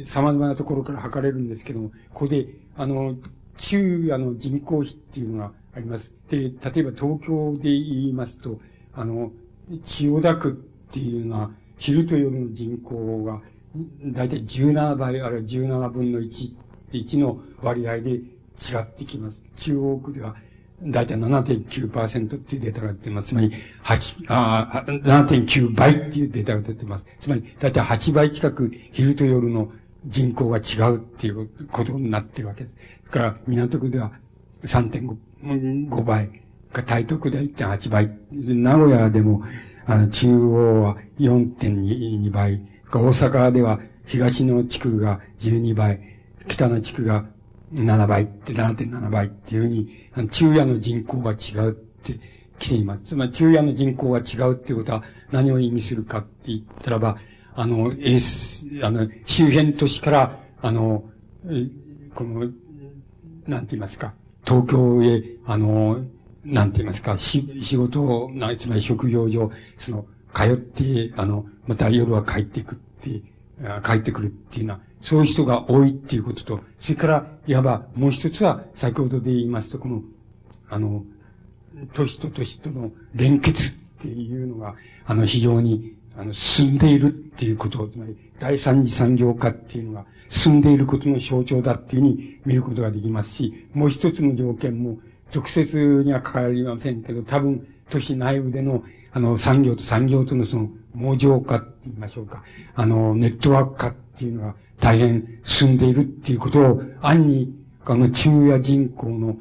[0.05, 3.17] 様々なところから測れるんですけども、ここで、あの、
[3.57, 6.11] 昼夜の人口比っていうのがあります。
[6.29, 8.61] で、例えば東京で言いますと、
[8.95, 9.33] あの、
[9.85, 10.53] 千代田区っ
[10.93, 13.41] ていうのは、昼と夜の人口が、
[14.07, 16.57] だいたい17倍、あるいは17分の1、
[16.93, 18.23] 1の割合で違
[18.81, 19.43] ってきます。
[19.57, 20.37] 中央区では、
[20.83, 23.29] だいたい7.9%っていうデータが出てます。
[23.29, 23.53] つまり、
[23.83, 27.07] 8、あ7.9倍っていうデータが出てます。
[27.19, 29.73] つまり、だいたい8倍近く昼と夜の
[30.07, 32.77] 人口が違うっていうことになってるわけです。
[33.15, 34.11] から、港区では
[34.65, 36.29] 3.5倍。
[36.73, 38.11] 台東区では1.8倍。
[38.33, 39.45] 名古屋でも、
[39.87, 42.61] あの、中央は4.2倍。
[42.93, 46.01] 大阪では東の地区が12倍。
[46.49, 47.25] 北の地区が
[47.73, 52.15] 7倍って7.7倍っていうふうに、昼夜の人口が違うって
[52.59, 53.03] 来ています。
[53.05, 57.17] つまり昼夜の人口が違うっていうことは何を意味するかって言ったらば、
[57.55, 61.05] あの、エース、あの、周辺都市から、あの、
[62.15, 62.51] この、
[63.47, 64.15] なんて言いますか、
[64.47, 65.99] 東京へ、あの、
[66.45, 73.11] なんて言いますか、し、仕事をな、つまり職業上、その、通って、あの、また夜は帰っていくって、
[73.85, 80.03] 帰ってくるっていうのは、そういう人が多いっていうことと、それから、いわばもう一つは、先ほどで言いますと、この、
[80.69, 81.05] あの、
[81.93, 84.75] 都市と都市との連結っていうのが、
[85.07, 94.99] あの、非常に、あの、進んでいるっていうこと、つまり、第三次産業化っていうのが進んでいることの象徴だっていうふうに見ることができますし、もう一つの条件も、
[95.35, 98.83] 直接には関わりませんけど、多分、都市内部での、
[99.13, 102.43] あの、産業と産業とのその、網状化って言いましょうか。
[102.75, 107.55] あの、ネットワーク化っていうのが大変進んでいるっていうことを、暗に、
[107.85, 109.37] あの、中夜人口の、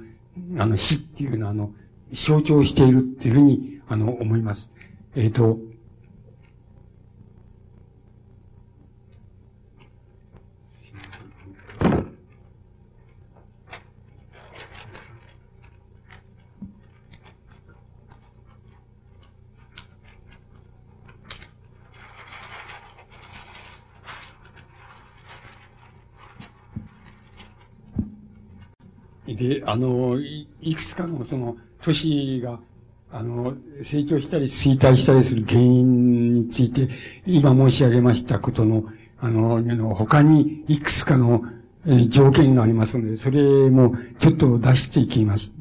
[0.60, 1.72] あの、死っていうのは、あの、
[2.14, 4.70] 象徴しているっていうふうに、あの、思います。
[5.16, 5.58] えっ、ー、と、
[29.36, 32.60] で、あの、いくつかのその都市が、
[33.12, 33.54] あの、
[33.84, 36.90] 成長したり衰退したりする原因について、
[37.26, 38.86] 今申し上げましたことの、
[39.20, 41.44] あの、他にいくつかの、
[41.86, 45.58] えー、条件がありますので、それもちょっと出していきまして、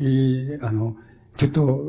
[0.00, 0.96] えー、あの、
[1.36, 1.80] ちょっと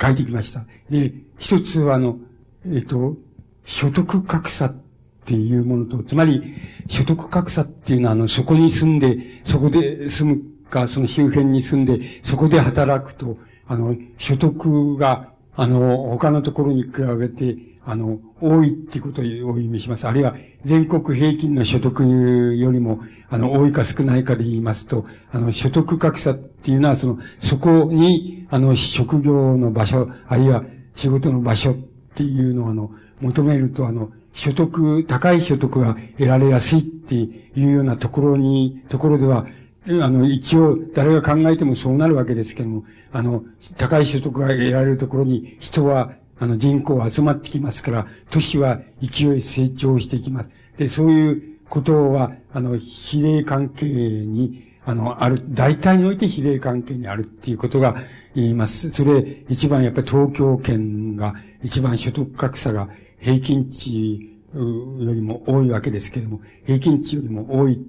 [0.00, 0.64] 書いてきました。
[0.88, 2.18] で、一つはあの、
[2.64, 3.16] えっ、ー、と、
[3.64, 4.76] 所得格差っ
[5.24, 6.54] ていうものと、つまり、
[6.88, 10.42] 所得格差っていうのは、あの、そこに住んで、そこで住む
[10.74, 13.38] か、その周辺に住んで、そこで働くと、
[13.68, 17.56] あの、所得が、あの、他のところに比べて、
[17.86, 19.24] あの、多いっていうことを
[19.58, 20.08] 意味します。
[20.08, 20.34] あるいは、
[20.64, 30.64] 全国平均の所得よりも、あの、多いか少ないかで言いますと、あの、所得格差っていうのは、その、そこに、あの、職業の場所、あるいは
[30.96, 31.74] 仕事の場所っ
[32.14, 32.90] ていうのを、あの、
[33.20, 39.46] 求めると、あの、所得、高い所得が得られやすいっていうようなところに、ところでは、
[39.86, 43.44] あの、一応、誰が考えてもそうなるわけですけども、あの、
[43.76, 50.48] 高い所得が得られるところに人は、あの、人口が集まってきますから、都市は勢い成長していきます。
[50.78, 57.96] で、そういうことは、あの、比例関係に、あの、ある、大体において比例関係にあるっていうことが
[58.34, 58.90] 言います。
[58.90, 62.88] それ、一番やっぱり東京圏が、一番所得格差が
[63.18, 67.80] 平均値よりも多いわけですけども、平均値よりも多い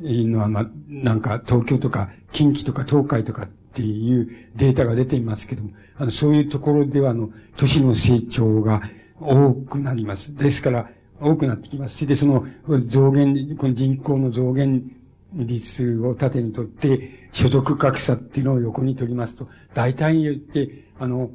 [0.00, 8.82] いうのは、まあ、なんか東京とか近畿とか東海とかっていうデータが出ていますけども、あの、そういうところでは、あの、都市の成長が
[9.20, 10.34] 多くなります。
[10.34, 10.90] ですから、
[11.20, 12.06] 多くなってきます。
[12.06, 12.46] で、その
[12.86, 14.96] 増減、この人口の増減
[15.32, 21.30] 率を縦にとって、所得格差っていうのを横に取りますと、大体によって、あの、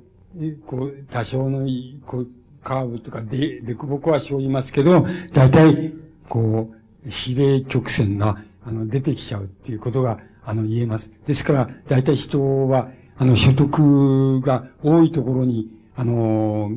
[0.66, 1.68] こう、多少の、
[2.06, 2.28] こう、
[2.64, 5.94] カーブとかで、でくぼこは生じますけど、大体、
[6.30, 6.72] こ
[7.06, 11.12] う、比例曲線が、あの、出てきちゃうっていうことが、あの、言えます。
[11.26, 16.72] ですから、大体人は、あの、所得が多いところに、あの、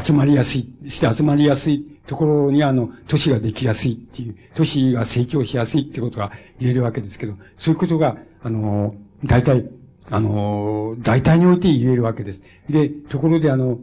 [0.00, 8.94] 集まりやすい、して集まりやすいところにあの、都市ができやすいっていう、都市が成長しやすいってことが言えるわけですけど、そういうことが、あの、
[9.24, 9.68] 大体、
[10.10, 12.42] あの、大体において言えるわけです。
[12.68, 13.78] で、ところであの、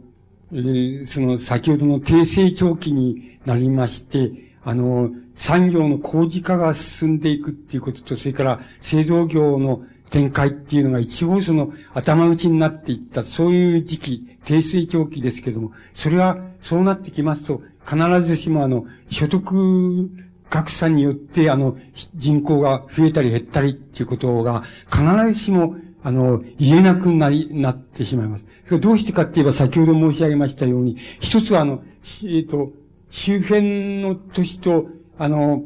[0.52, 20.10] えー、その先ほどの低成長期になりまして、あの、産業の工事化が進んでいくっていうことと、それから製造業の展開っていうのが一応その頭打ちになっていった、そういう時期、低成長期ですけども、それはそうなってきますと、必ずしもあの、所得
[20.50, 21.78] 格差によって、あの、
[22.16, 28.46] 人口が増えたり減ったりっていうことが、必ずしも、あの、言えなくなり、なってしまいます。
[28.80, 32.72] どうしてかって言えば、先ほど申し上げましたように、一つはあの、えっ、ー、と、
[33.10, 34.88] 周辺の都市と、
[35.18, 35.64] あの、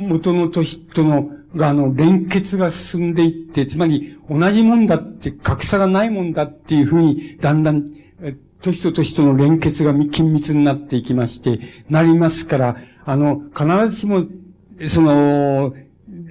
[0.00, 7.90] 元の都市との、が、あの、連結が進んでいって、つまり、同じもんだって、格差がないもんだっていうふうに、だんだん、
[8.60, 11.60] 都市と都市との連結が緊密になっていきまして、
[11.90, 14.24] なりますから、あの、必ずしも、
[14.88, 15.74] その、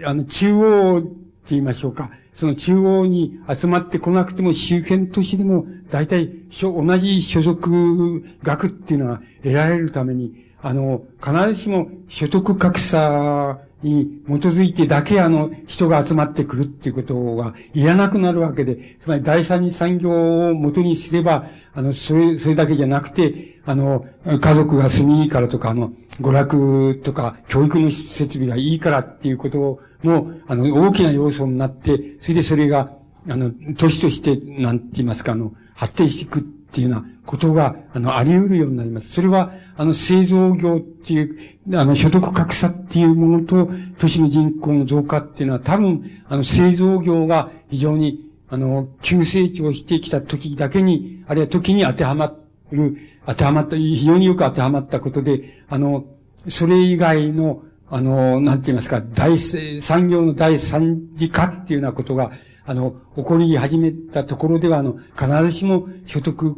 [0.06, 1.10] あの、中央って
[1.50, 2.10] 言いましょうか。
[2.36, 6.30] その中央に集まってこなくても周辺都市でも大体
[6.62, 25.92] 同じ所属額っていうのは得られるために、あの、必ずしも所得格差に基づいてだけあの人が集まってくるっていうことがいらなくなるわけで、つまり第三産業を元にすれば、あの、それ、それだけじゃなくて、あの、家族が住みいいからとか、あの、
[26.22, 32.92] 娯楽とか教育の設備がいいからっていうことをの、あの、大きな要素になって、それでそれが、
[33.30, 39.12] あの、都市として、なんて言いますか、あの、発展していくっていうようなことが、あの、あり得るようになります。
[39.12, 52.36] それは、あの、製造業っていう、あの、所得格差っていうものと、都市の人口の増加っていうのは、多分、あの、製造業が非常に、あの、急成長してきた時だけに、あるいは時に当てはま
[52.72, 56.06] る、当てはまった、非常によく当てはまったことで、あの、
[56.50, 57.64] それ以外の、
[57.94, 62.32] あの、なんて言いますか、大、産業の第三次化っていうようなことが、
[62.66, 66.56] あの、起こり始めたところでは、あの、必ずしも所得、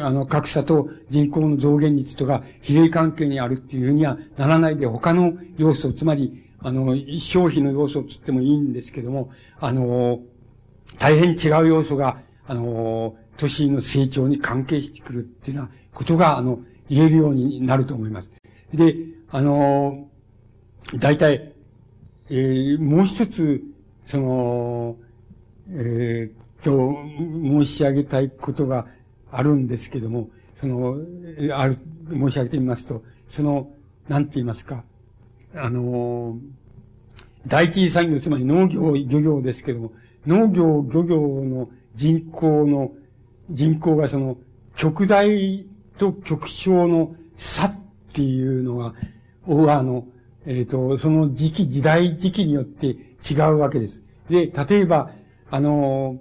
[0.00, 10.20] あの、格差と人口の増減率とか比例関係にあるっていうふうにはならないで、他の要素、つまり、あの、消費の要素つってもいいんですけども、あの、
[10.96, 18.30] 大変違う要素が、あの、都市の成長に関係してくるっていうようなことが、あの、言えるようになると思います。
[18.72, 18.94] で、
[19.30, 20.07] あの、
[20.96, 21.52] 大体、
[22.30, 23.62] えー、もう一つ、
[24.06, 24.96] その、
[25.70, 28.86] えー、と、申し上げたいことが
[29.30, 30.96] あるんですけども、その、
[31.54, 31.78] ある、
[32.10, 33.70] 申し上げてみますと、その、
[34.08, 34.82] なんて言いますか、
[35.54, 36.38] あの、
[37.46, 39.92] 第一次産業、つまり農業、漁業ですけども、
[40.26, 42.92] 農業、漁業の人口の、
[43.50, 44.38] 人口がその、
[44.74, 45.66] 極大
[45.98, 47.72] と極小の差っ
[48.12, 48.94] ていうのが、
[49.76, 50.06] あの、
[50.48, 54.02] えっ、ー、と、その時期、時代時期によって違うわけです。
[54.30, 55.10] で、例えば、
[55.50, 56.18] あの、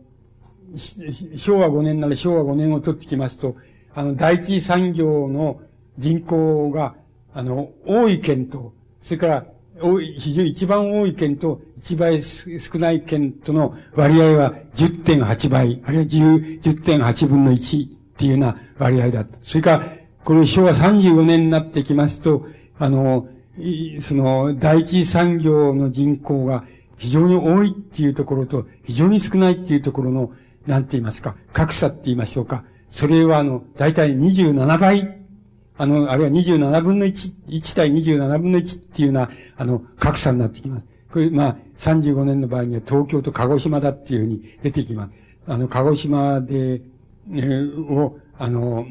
[1.38, 3.56] 昭和5年なら昭和5年を取ってきますと、
[3.96, 5.62] あの、第一産業の
[5.98, 6.96] 人口が、
[7.34, 9.46] あの、多い県と、それから、
[9.82, 12.50] 多い、非常に一番多い県と、一倍少
[12.80, 19.36] ない県との割合は10.8倍、あるいは10 10.8分の1っていうような割合だと。
[19.42, 19.94] それから、
[20.26, 22.46] これ昭和35年になってきますと、
[22.78, 23.30] あの、
[24.02, 26.64] その、第一産業の人口が
[26.98, 30.32] 非常に多いっていうところと、非常に少ないっていうところの、
[30.66, 32.64] なんて言いますか、格差って言いましょうか。
[32.90, 35.18] それはあの、大体27倍、
[35.78, 40.86] あの、あるいは27分の1、1対27分の1っていうような、あの、格差になってきます。
[41.12, 45.12] これ、まあ、35年の場合には東京と鹿児島だっていうふうに出てきます。
[45.52, 46.82] あの、鹿児島で、
[47.34, 48.86] えを、あの、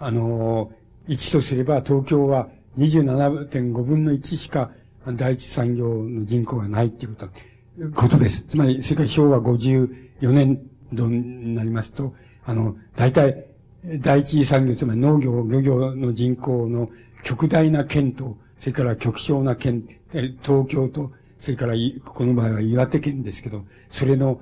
[0.00, 0.70] あの、
[1.08, 2.48] 1とすれば東京は
[2.78, 4.70] 27.5分の1しか
[5.06, 8.42] 第一産業の人口がないっていうこと、ことです。
[8.44, 10.60] つまり、それから昭和54年
[10.92, 12.14] 度になりますと、
[12.44, 13.46] あの、大体、
[14.00, 16.90] 第一産業、つまり農業、漁業の人口の
[17.22, 19.84] 極大な県と、それから極小な県、
[20.42, 21.74] 東京と、それから、
[22.04, 24.40] この場合は岩手県ですけど、それの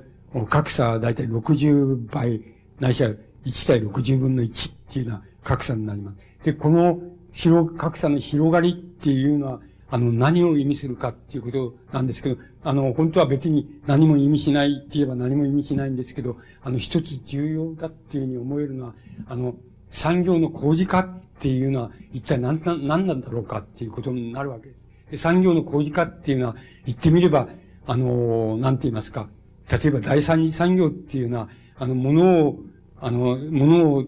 [0.49, 2.43] 格差は大体60倍、
[2.81, 3.11] ないしは
[3.45, 6.17] 1対60分の1っていうような格差になります。
[6.45, 7.01] で、この
[7.37, 9.61] 広、格差の広がりっていうのは、
[9.91, 18.95] あの、何を意味するかっていうことなんですけど、あの、本当は別に何も意味しないって言えば何も意味しないんですけど、あの、一つ重要だっていうふうに思えるのは、
[19.29, 19.55] あの、
[19.91, 25.11] 産業の工事化っていうのは一体何何なんだろうかっていうことになるわけです。
[25.11, 26.57] で産業の工事化っていうのは
[26.87, 27.49] 言ってみれば、
[27.87, 29.29] あの、なんて言いますか、
[29.71, 31.49] 例えば第三次産業っていうのは、
[31.79, 32.59] あの、物を、
[33.01, 34.05] あの、物を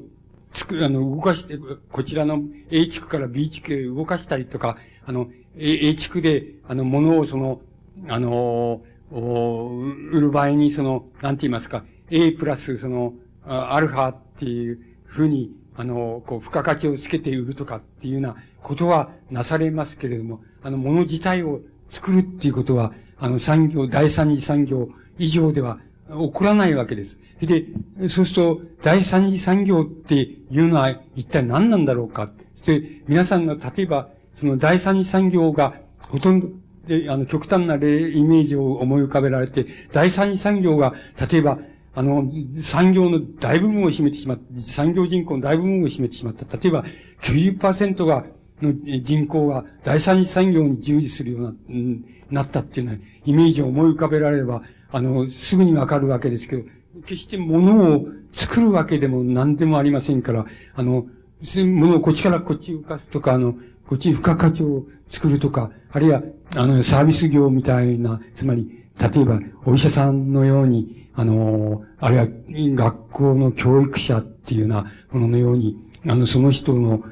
[0.52, 1.58] つく、あの、動かして、
[1.90, 7.60] こちらの A 地区から B 地区へ動かしたりとか、あの、A, A 地区で、あの、物をその、
[8.08, 13.14] あの、売る場合に、その、なんて言いますか、A プラス、その、
[13.44, 21.60] アルファっていうふうに、あの、こう、付加価値をつけて売るとかっていうようなことはなされますけれども、あの、物自体を
[21.90, 24.88] 作るっていうことは、あの、産業、第三次産業
[25.18, 27.18] 以上では起こらないわけです。
[27.46, 27.66] で、
[28.08, 32.30] そうすると、第三次産業っていうのは一体何なんだろうか？
[32.56, 35.74] そして、皆さんが例えば、その第三次産業が
[36.08, 36.48] ほとんど、
[36.86, 40.94] で、あの、極端な例、イメージを思い浮かべられて、第三次産業が、
[41.30, 41.58] 例えば、
[41.94, 42.30] あの、
[42.62, 46.56] 産業の大部分を占めてしまった、産業人口の大部分を占めてしまった。
[46.56, 46.84] 例えば、
[47.22, 48.24] 90%が、
[48.62, 56.64] の人口が第三次産業に従事するような、うん、なったっていうようなイメージを思い浮かべられれば、あの、すぐにわかるわけですけど、
[57.02, 61.06] 決して物を作るわけでも何でもありませんから、あの、
[61.40, 63.54] 物をこっちからこっち浮かすとか、あの、
[63.86, 66.22] こっちに付加価値を作るとか、あるいは、
[66.56, 75.76] あの、サービス業みたいな、つまり、例えば、お医者さんのように、あの、あるいは、学校の教育者っていうようなもののように、
[76.06, 77.02] あの、その人の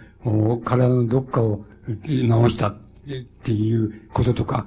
[0.65, 1.65] 体のどっかを
[2.05, 2.17] 治
[2.49, 2.77] したっ
[3.45, 4.67] ていうこととか、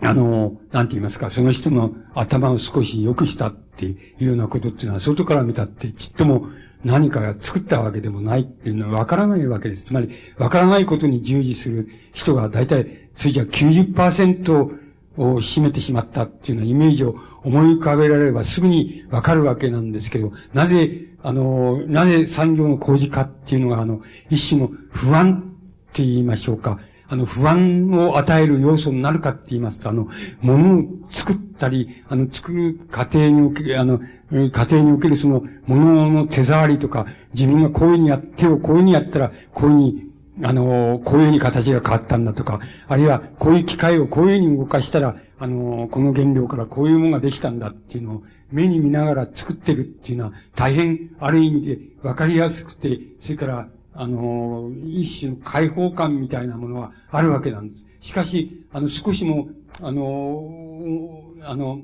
[0.00, 6.46] あの、なんて言いますか、その人の頭を少し良くしたっていうようなことっていうのは、外から見たってちっとも
[6.84, 9.84] 何かが作ったわけでもないっていうのは分からないわけです。
[9.84, 14.82] つまり、分からないことに従事する人が大体、それじゃ90%
[15.16, 24.00] を占めてしまったっていうようなイメージを思い浮かべられればすぐに分かるわけなんですけど、なぜ、あの、なぜ産業の工事化っていうのが、あの、
[24.30, 25.52] 一種の不安
[25.90, 26.80] って言いましょうか。
[27.12, 30.08] あの、不安を与える要素になるかって言いますと、あの、
[30.40, 40.04] 物を作ったり、あの、作る過程における、あの、家庭におけるその、物の手触りとか、自分がこういうふうにや、手をこういうふうにやったら、こういうふうに、
[40.42, 57.84] あの、こういうふうに形が変わったんだとか、あるいは、こういう機械をこういうふうに動かしたら、あの、この原料からこういうものができたんだっていうのを、目に見ながら作ってるっていうのは、大変、ある意味で分かりやすくて、それから、あの、一種の解放感みたいなものはあるわけなんです。
[58.08, 59.48] しかし、あの、少しも、
[59.80, 61.80] あの、あの、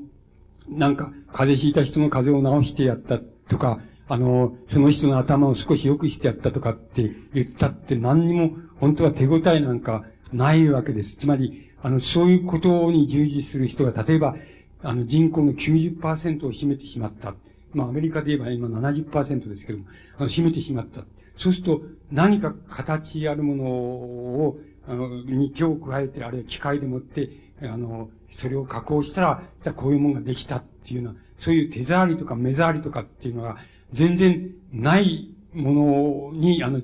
[0.69, 3.19] なんか、風邪ひいた人の風邪を治してやった
[3.49, 11.17] とか、あの、その人の頭を少し良くしてやったとかって言ったって何にも、本当は手応えなんかないわけです。
[11.17, 14.35] つまり、あの、そういうことに従事する人が、例えば、
[14.83, 17.35] あの、人口の90%を占めてしまった。
[17.75, 19.85] まあ、アメリカで言えば今70%ですけども、
[20.17, 21.05] あの、占めてしまった。
[21.39, 27.31] そうすると、何か形あるものを、あの、に手を加えて、あるいは機械でもって、
[27.62, 33.56] あの、それを加工したら、じゃこういうものができたっていうのは、そういう手触りとか目触りとかっていうのが、
[33.93, 36.82] 全然ないものに、あの、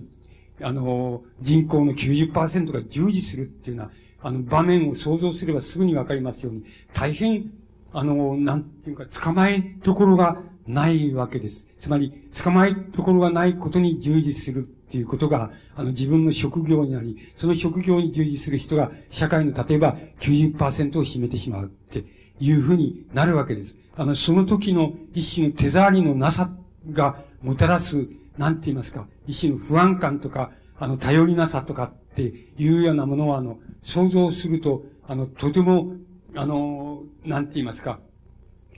[0.62, 3.90] あの、人口の90%が従事するっていうのは、
[4.22, 7.50] あの、場面を想像すればすぐにわかりますように、大変、
[7.92, 11.66] あの、なんていうか、捕まえところがないわけです。
[11.78, 12.12] つまり、
[12.42, 22.04] 捕まえところがないことに従事するっていうことが、あの、自分の職業になり、その職業に従事する人が、社会の例えば90%を占めてしまうって
[22.40, 23.74] いうふうになるわけです。
[23.96, 26.50] あの、その時の一種の手触りのなさ
[26.92, 28.08] がもたらす、
[28.38, 32.22] なんて言いますか、一種の不安感とか、あの、頼りなさとかって
[32.56, 35.94] いうようなものは、あの、想像すると、あの、とても、
[36.34, 38.00] あの、なんて言いますか、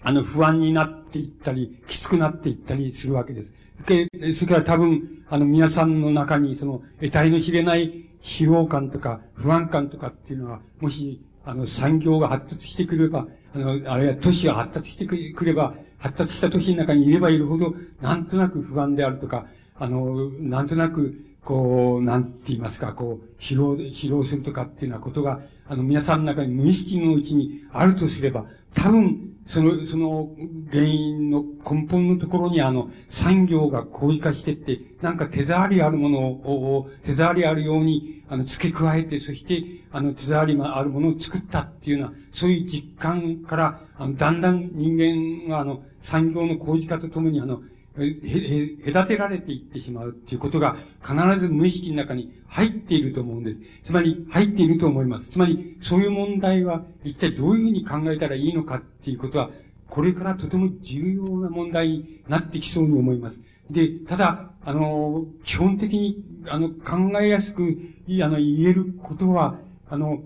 [0.06, 3.52] あの、不安になっていったり、きつくなっていったりするわけです。
[3.86, 30.30] で、それから多分、あの、皆さんの中に、その、得体の知れない疲労感とか、不安感とかっていうのは、もし、あの、産業が発達してくれば、あの、あるいは都市が発達してくれば、発達した都市の中にいればいるほど、なんとなく不安であるとか、あの、なんとなく、こう、なんて言いますか、こう、疲労、疲労するとかっていうようなことが、あの、皆さんの中に無意識のうちにあるとすれば、多分、その、その
[30.70, 39.62] 原因の根本のところにあの、産業が高位化してって、なんか手触りあるものを、手触りあるように、あの、付け加えて、そして、
[39.92, 47.60] あの、手触りがあるものを作ったっていうような、そういう実感から、あの、だんだん人間があの、産業の工事化とともにあの、
[47.98, 53.58] へ、へ隔てられていってしまうっていうことが必ず無意識の中に入っていると思うんです。
[53.84, 55.30] つまり入っていると思います。
[55.30, 59.50] つまりそういう問題は一体どういうふうに考えたらいいのかっていうことは
[59.88, 63.38] これからとても重要な問題になってきそうに思います。
[63.70, 67.78] で、ただ、あの、基本的に、あの、考えやすく、
[68.22, 69.58] あの、言えることは、
[69.88, 70.22] あの、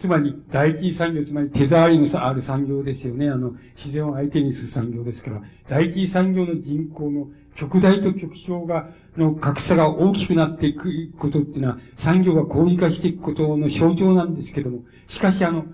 [0.00, 3.28] つまり、第一産業、つまり手触りのある産業ですよね。
[3.28, 15.66] あの、自然を相手にする産業ですから、第一産業の人口の極大と極小が、の格差が大きくなっていくことっていうのは、産業が高位化していくことの象徴なんですけども、しかしあの、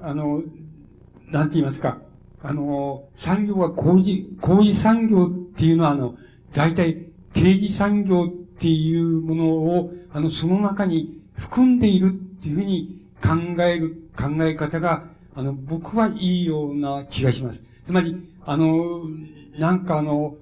[0.00, 0.42] あの、
[1.30, 1.98] なんて言いますか、
[2.42, 6.16] あの、産業は工事、工事産業っていうのはあの、
[6.52, 8.28] 大体定時産業っ
[8.58, 15.04] ていうものを、あの、その中に含んでいるっていうふうに考える考え方が、
[15.34, 17.62] あの、僕はいいような気がします。
[17.84, 19.02] つまり、あの、
[19.58, 20.36] なんかあの、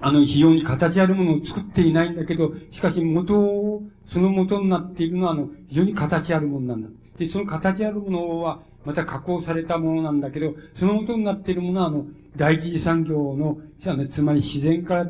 [0.00, 6.88] あの、非常に形あるものを作っていないんだけど、しかし元を、その元になっているのは、あの、非常に形あるものなんだ。
[7.18, 12.06] で、その形あるものは、また加工されたものなんだけど、その元になっているものは、あの、
[12.36, 13.58] 第一次産業の、
[14.08, 15.00] つまり自然から、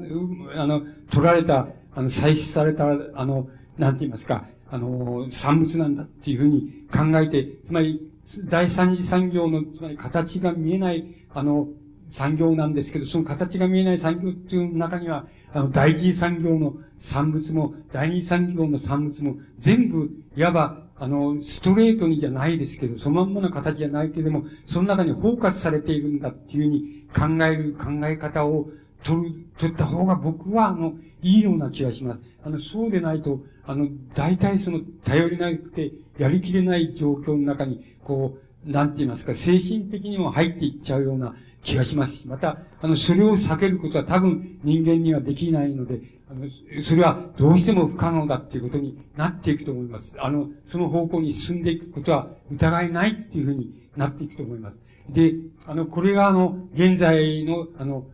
[0.57, 8.11] あの、取られた、あの、採取された、あの、なんて言いますか、あの、産物なんだっていうふうに考えて、つまり、
[8.45, 11.69] 第三次産業の、つまり形が見えない、あの、
[12.11, 28.71] 産業なんですけど、その形が見えない産業っていう中には、あの、第一次産業の産物も、第二次産業の産物も、全部、いわば、あの、ストレートにじゃないですけど、そのまんまの形じゃないけれども、その中に包括されているんだっていうふうに考える考え方を
[29.03, 32.21] 取る、取った方が僕は、あの、いいような気がします。
[32.45, 46.47] あの、そうでないと、あの、大体その、頼りなくて、やりきれない状況の中に、こう、なんて言いますか、精神的にも入っていっちゃうような気がしますし、また、あの、それを避けることは多分人間にはできないので、あの、
[46.83, 50.15] それはどうしても不可能だっていうことになっていくと思います。
[50.19, 54.77] あの、その方向に進んでいくことは疑いないっていうふうになっていくと思います。
[55.09, 55.35] で、
[55.67, 58.07] あの、これがあの、現在の、あの、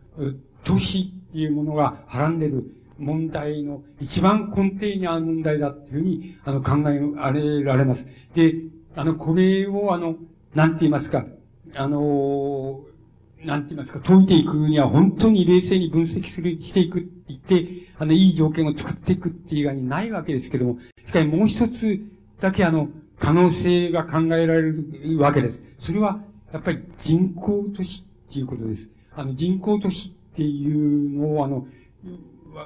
[0.63, 2.63] 都市っていうものがはらんでる
[3.03, 8.05] 問題の一番根底にある問題だっていうふうに、あの、考えられます。
[8.35, 8.55] で、
[8.95, 10.15] あの、これをあの、
[10.55, 11.25] なんて言いますか、
[11.75, 12.81] あの、
[13.43, 17.67] なんて言いますか、解いていくには本当に冷静に分析する、していくって、言って、
[17.97, 20.77] あの、いい条件を作っていくっていう以外にないわけですけども、
[21.07, 21.99] しかしもう一つ
[22.39, 22.89] だけあの、
[23.19, 25.63] 可能性が考えられるわけです。
[25.79, 26.21] それは、
[26.51, 28.87] やっぱり人口都市っていうことです。
[29.15, 31.67] あの、人口都市っていうのをあの、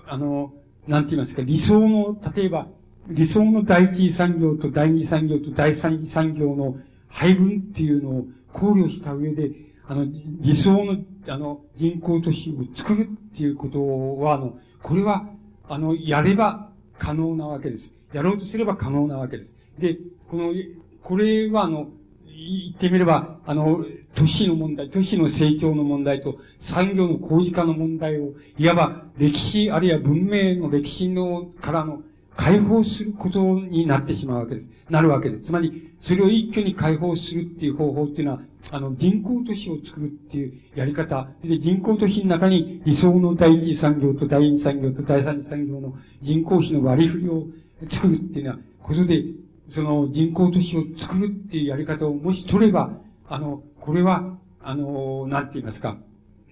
[0.08, 0.54] あの、
[0.88, 2.68] なんて言いますか、理想の、例えば、
[3.10, 6.78] 理想の第一産業と第二産業と第三産業の
[7.08, 9.52] 配分っていうのを考慮した上で、
[9.88, 10.98] あの、理想の、
[11.30, 13.06] あの、人口都市を作るっ
[13.36, 15.30] ていうことは、あの、これは、
[15.70, 17.94] あの、やれば可能なわけです。
[18.14, 19.56] やろうとすれば可能なわけです。
[19.80, 19.98] で、
[20.30, 20.54] この、
[21.02, 21.90] これは、あの、
[22.38, 23.84] 言ってみれば、あの、
[24.14, 32.02] 都市の問題、都市の成長の問題と産業の工事化の問題を、いわば歴史、あるいは文明の歴史のからの
[32.36, 34.70] 解放することになってしまうわけです。
[34.90, 35.44] なるわけです。
[35.46, 38.42] つまり、それを一挙に解放するっていう方法っていうのは、
[38.72, 41.28] あの、人口都市を作るっていうやり方。
[41.44, 47.48] で、人口都市の中に理想の第一産業と第二産業と第三産業の人口比の割り振りを
[47.90, 49.24] 作るっていうのは、ことで、
[49.70, 52.92] その人口都市を作るっていうやり方をもし取れば、
[53.28, 55.98] あの、これは、あの、なんて言いますか、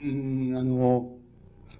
[0.04, 1.12] うん、あの、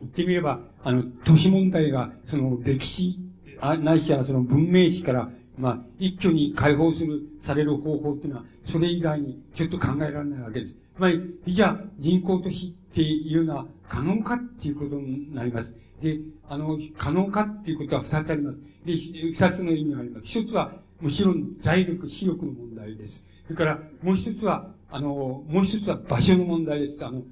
[0.02, 3.20] 言ってみれば、あの、都市問題が、その歴史、
[3.60, 10.74] あないしはその文明史から、まあ、一挙に解放する、される方法っていうのは、それ以外にちょっと考えられないわけです。
[10.74, 15.74] つまり、じゃあ人口都市っていうのは可能かっていうことになります。
[16.02, 18.58] で、あの、可能かっていうことは二つあります。
[18.86, 20.26] で、二つの意味があります。
[20.26, 23.24] 一つは、もちろん財力、視力の問題です。
[23.46, 27.06] それから、もう一つは、あの、もう一つは場所の問題です。
[27.06, 27.24] あの、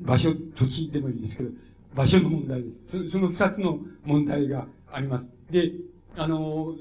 [0.00, 1.50] 場所、土地でもいいですけど、
[1.94, 3.04] 場所の問題です。
[3.04, 5.26] そその二つの問題があります。
[5.50, 5.72] で、
[6.16, 6.74] あの、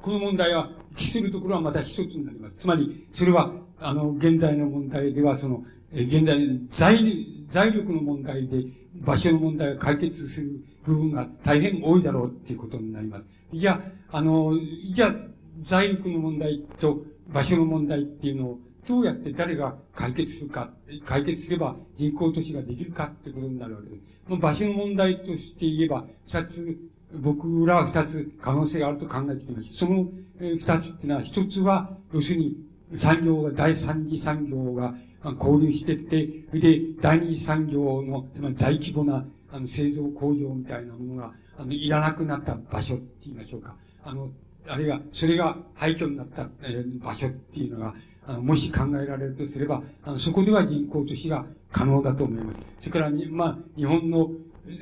[0.00, 2.54] この問題は、帰するところはまた一つになります。
[2.58, 13.24] つまり、それは、あの、現在の問題では、その、え現在、財、財力の問題で、場所の問題を解決する部分が大変多いだろうっていうことになります。
[13.52, 13.80] じゃ
[14.10, 14.52] あ、あの、
[14.92, 15.14] じゃあ、
[15.62, 20.70] 財力の問題と場所の問題っていうのを、どうやって誰が解決するか、
[21.04, 24.02] 解決すれば人口都市ができるかってことになるわけです。
[24.28, 26.78] 場所の問題として言えば、二つ、
[27.20, 29.78] 僕らは二つ可能性があると考えてきました。
[29.78, 30.08] その
[30.38, 32.56] 二つっていうのは、一つは、要するに
[32.94, 34.94] 産業が、第三次産業が
[35.38, 43.76] 交流してって、で、第二次産業の、つまり大規模な、あの、製造工場みたいなものが、あの、いらなくなった場所って言いましょうか。
[44.04, 44.30] あの、
[44.66, 47.94] あるいは、それが廃墟になった、えー、場所っていうのが、
[48.26, 52.60] あの、もし考えられるとすれば、あの、そこでは人口都市が可能だと思います。
[52.80, 54.30] それから、まあ、日本の、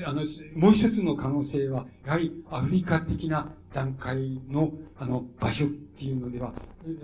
[0.05, 0.23] あの、
[0.57, 6.53] もう一つの可能性は、やはりアフリカ的な段階の、あの、場所っていうのでは、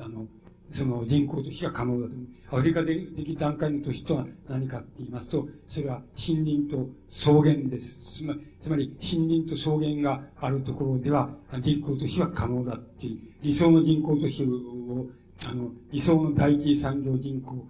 [0.00, 0.26] あの、
[0.72, 2.14] その人口都市が可能だと。
[2.56, 8.18] アフリカ的段階の都市とは何かって言いますと、それは森林と草原です。
[8.18, 11.30] つまつまり、森林と草原があるところでは、
[11.60, 15.06] 人口都市は可能だっていう、理想の人口都市を、
[15.48, 17.64] あの、理想の第一産業人口、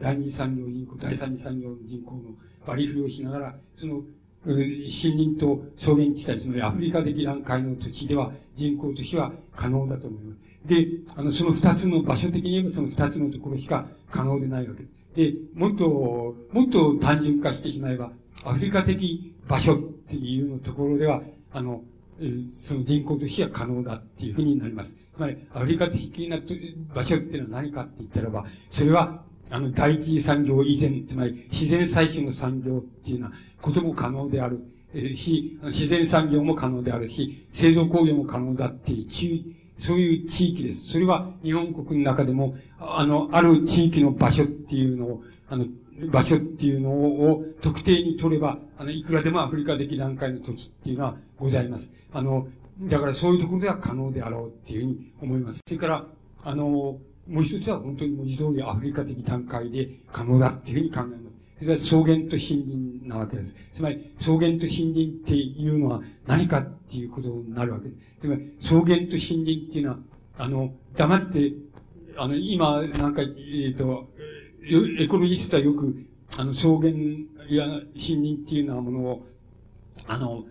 [0.00, 2.20] 第二産業人口、第三産業人口の
[2.66, 4.02] 割り振りをしながら、その、
[4.44, 10.49] 森林と草原地帯、つまりアフリカ的段階の土地では人口都市は可能だと思います。
[10.64, 15.32] で、あの、その二つの場所的に言えばその二つのところしか可能でないわけで。
[15.32, 18.12] で、もっと、もっと単純化してしまえば、
[18.44, 21.22] アフリカ的場所っていうのところでは、
[21.52, 21.82] あの、
[22.60, 24.90] その人口としては可能だっていうふうになります。
[25.16, 26.38] つまり、アフリカ的な
[26.94, 34.60] 場所っていうのは何かって言ったらば、それは、あの、第一次産業以前、つまり、自然採取の産業っていうのは、ことも可能である。
[35.14, 39.08] し、自然産業も可能であるし、製造工業も可能だっていう、
[39.80, 40.90] そういう地域です。
[40.90, 45.66] それは日本国の中でも、あの、ある地域の場所っていうのを、あの、
[46.12, 51.90] 場所っていうのを特定に取れば、あの、いくらでもアフリカ的段階の土地っていうのはございます。
[52.12, 52.46] あの、
[52.82, 55.60] だからそういうところでは可能であろうっていうふうに思います。
[55.66, 56.06] それから、
[56.44, 61.29] あの、もう一つは本当に文字通りアフリカ的段階で可能だっていうふうに考えます。
[61.60, 63.54] それは草原と森林なわけです。
[63.74, 68.00] つまり、草原と森林っていうのは何かっていうことになるわけです。
[68.22, 69.98] つまり、草原と森林っていうのは、
[70.38, 71.52] あの、黙って、
[72.16, 74.08] あの、今、なんか、えっ、ー、と、
[74.98, 76.06] エコロジストはよく、
[76.38, 76.88] あの、草原
[77.50, 79.26] や森林っていうようなものを、
[80.06, 80.44] あの、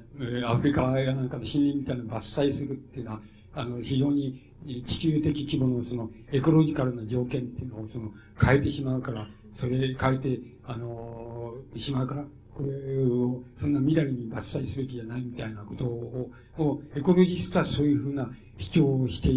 [0.45, 3.21] アフリカやなんかの森林みたいなのを伐採するっていうのは、
[3.55, 4.39] あの、非常に
[4.85, 12.23] 地球的規模のそのエコロジカルな条件っていうのをその変えてしまうから、それ変えて、あの、しまうから、
[12.53, 19.29] これをそんな緑に伐採すべきじゃないみたいなことを、をエコロジストはそういうふうな主張をして、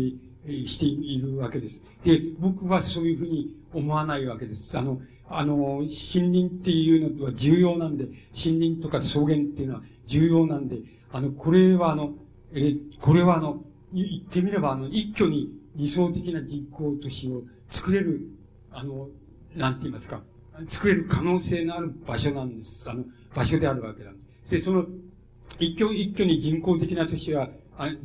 [0.67, 1.81] しているわけです。
[2.05, 4.77] で、僕はそういうふうに思わないわけです。
[4.77, 10.79] あの、あの、森林っていうのは重要なんで、森林とか草原っていうのは重要なんで、
[11.13, 12.15] あの、これはあの、
[12.55, 13.63] えこれはあの、
[13.93, 18.29] 言ってみればあの、一挙に理想的な実行都市を作れる、
[18.71, 19.09] あの、
[19.57, 20.23] なんて言いますか、
[20.69, 22.89] 作れる可能性のある場所なんです。
[22.89, 23.05] あの、
[23.35, 24.51] 場所であるわけなんです。
[24.53, 24.87] で、その、
[25.59, 27.49] 一挙一挙に人工的な都市は、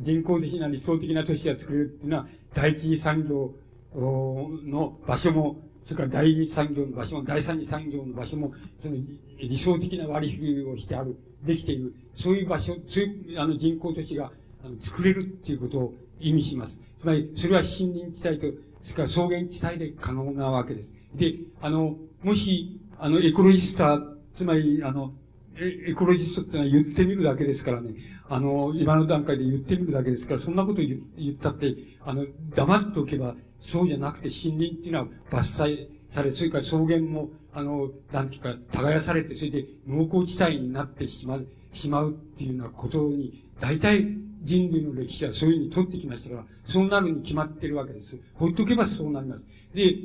[0.00, 3.54] 人工的な理想的な都市が作れるっていうのは、第一次産業
[3.94, 8.96] の場所も、それから第二次産業の場所も、第三次産業の場所も、その
[9.38, 14.30] 理想的な割り振りをしてある、できている、そういう場所、そういうあの人工都市が
[14.64, 16.78] あの作れるっていうことを意味します。
[17.00, 18.46] つまり、それは森林地帯と、
[18.82, 20.97] それから草原地帯で可能なわけです。
[21.14, 24.00] で、あの、もし、あの、エコロジスタ、
[24.34, 25.12] つまり、あの、
[25.56, 27.94] エコロジストってのは言ってみるだけですからね。
[28.28, 31.74] あの、今の段階で言ってみるだけですから、そんなこと言ったって、
[32.04, 44.06] あの、黙っておけば、そうじゃなくて森林っていうのは伐採され、それから草原も、あの、なんていうか、耕されて、それで農耕地帯になってしまう、しまうっていうようなことに、大体
[44.42, 48.16] 人類の歴史はそういうふうに取ってきましたから、そうなるに決まってるわけです。
[48.34, 49.46] ほっとけばそうなります。
[49.74, 49.96] で、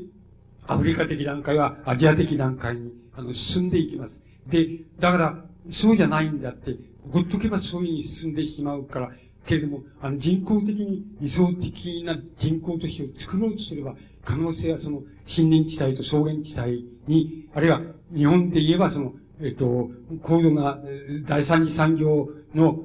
[0.67, 4.21] アフリカ的段階はアジア的段階に、あの、進んでいきます。
[4.47, 6.75] で、だから、そうじゃないんだって、
[7.11, 9.11] ほっとけばそういうふうに進んでしまうから、
[9.45, 17.81] けれども、あの、人工的に理想的な人工都市を作ろうとすれば、可能性はその、森林地帯と草原地帯に、あるいは、
[18.15, 19.89] 日本で言えばその、えっと、
[20.21, 20.79] 高度な
[21.25, 22.79] 第三次産業の、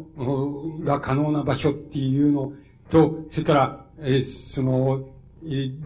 [0.85, 2.53] が可能な場所っていうの
[2.91, 5.09] と、それから、えその、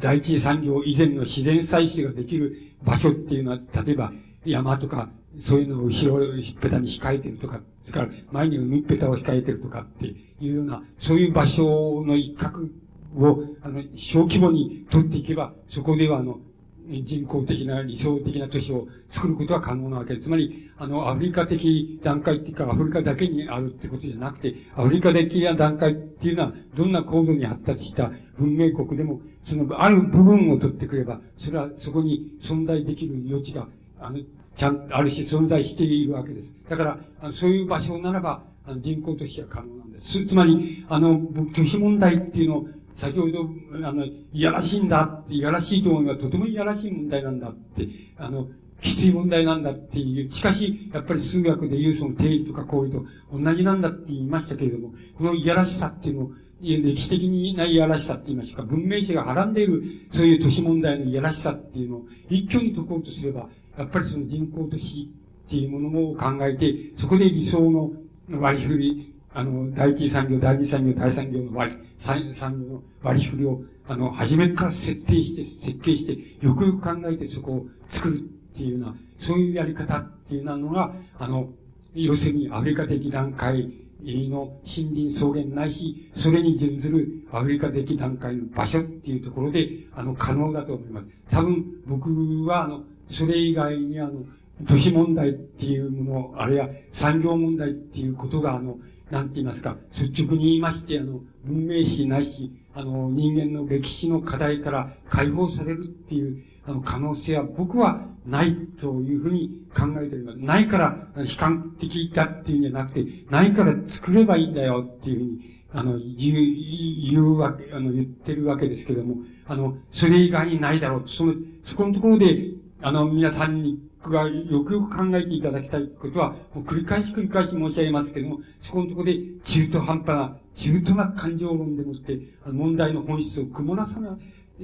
[0.00, 4.12] 第一次産業以前の自然採取ができる場所っていうのは、例えば
[4.44, 5.08] 山とか、
[5.38, 12.68] そういうのを後ろひっぺたに控えてるとか、それから前に海っぺたを控えてるとかっていうような、そういう場所の一角
[13.16, 16.40] を、あの、小規模に取っていけば、そこではあの、
[16.88, 20.24] 人工的な理想的な都市を作ることは可能なわけです。
[20.26, 33.68] つまり、あの、アフリカ的段階っていうか、アフリカだけにあるってことじゃなくて、アフリカ的な段階っていうのは、どんな高度に発達した文明国でも、その、ある部分を取ってくれば、それはそこに存在できる余地が、
[34.00, 34.18] あの、
[34.56, 36.52] ちゃん、ある種存在しているわけです。
[36.68, 40.24] だから、あのそういう場所ならば、あの人口としては可能なんです。
[40.26, 41.20] つまり、あの、
[41.54, 43.48] 都市問題っていうのを、先ほど、
[43.84, 48.48] あの、いやらしいんだって、いやらしいと思うが、とてもいやらしい問題なんだって、あの、
[48.80, 59.82] きつい問題なんだっていう、しかし、やっぱり数学でいうその定理とか行為と同じなんだって言いましたけれども、このいやらしさっていうのを、歴史的にないやらしさって言いますか、文明史がはらんでいる、
[60.12, 65.10] そういう都市問題のいやらしさっていうのを一挙に解こうとすれば、やっぱりその人口都市
[65.46, 67.92] っていうものを考えて、そこで理想の
[68.30, 78.20] 割り振り、あの、第一産業、第二産業、第三業の割り、産業の割り振りを、あの、初めから設定して、設計して、よくよく考えてそこを作るっ
[78.54, 81.48] ていうような、そういうやり方っていうのが、あの、
[81.94, 83.70] 要するにアフリカ的段階
[84.02, 91.06] の森林草原ないし、それに準ずるアフリカ的段階の場所っていうところで、あの、可能だと思います。
[91.30, 92.10] 多分、僕
[92.46, 94.24] は、あの、それ以外に、あの、
[94.66, 98.78] 都市問題っていうもの、あるいは産業問題っていうことが、あの、
[99.12, 110.38] なんて言いますか、率直に言いまして、あの、文明史ないし、あの、人間の歴史の課題から解放されるっていう、あの、可能性は僕はないというふうに考えております。
[110.38, 119.16] ないから悲観的だっていうんじゃなくて、ないから作ればいいんだよっていうふうに、あの、言う、言うわけ、あの、言ってるわけですけども、
[119.46, 121.34] あの、それ以外にないだろうとその、
[121.64, 123.78] そこのところで、あの、皆さんに
[124.10, 134.10] がよくよく考えていただきたいことは、もう繰り返し繰り返し申し上げますけれども、そこのところで中途半端な、中途な感情論でもって、問題の本質を曇らさない。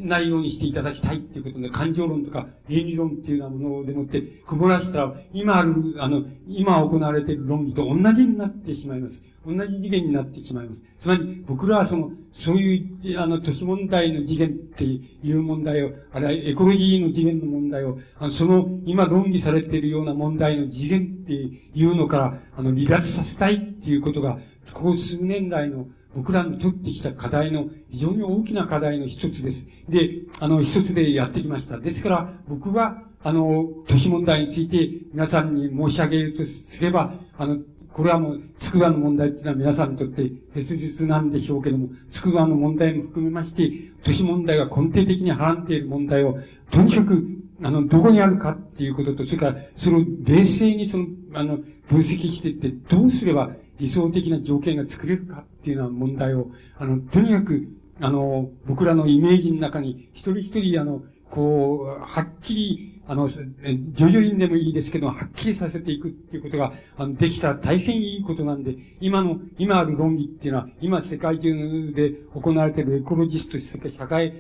[0.05, 9.23] ないようにしていただきたいっていうことで、感情論とか倫理論っていうようなものでもって、曇らしたら、今ある、あの、今行われている論理と同じになってしまいます。
[9.47, 10.83] 同じ次元になってしまいます。
[10.99, 15.01] つまり、僕らはその、そういう、あの、都市問題の次元ってい
[15.33, 24.39] う問題を、あるいはエコロジーの次元の問題を、あのその、今論議されているような問題の次元っていうのから、あの、離脱させたいっていうことが、
[24.73, 29.67] ここ数年来の僕らにとってきた課題の非常に大きな課題の一つです。
[29.89, 31.79] で、あの、一つでやってきました。
[31.79, 37.59] ですから、僕は、あの、都市問題について皆さんに申し上げるとすれば、あの、
[37.93, 43.71] これはもう、つくばの問題っていうのは皆さんにとって切実なんでしょうけども、つくばの問題も含めまして、
[44.05, 46.39] 都市問題が根底的にはらんでいる問題を、
[46.71, 47.27] とにかく、
[47.61, 51.59] あの、どこにあるかっていうことと、それから、その、冷静にその、あの、
[51.89, 57.69] 分析していって、どうすれば理想的な条件が作れるかっていうような問題を、あの、とにかく、
[58.01, 74.35] あの、僕らのイメージの中に、一人一人、あの、こう、はっきり、あの、徐々にでもいいですけど、はっきりさせていくっていうことが、あの、できたら大変いいことなんで、今の、今ある論理っていうのは、今世界中で行われているエコロジスト、社会、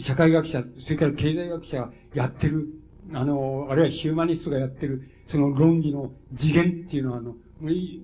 [0.00, 2.68] 社会学者、それから経済学者がやってる、
[3.12, 7.36] あの、あるいはヒューマニストがやってる、その論理の次元っていうのは、あの、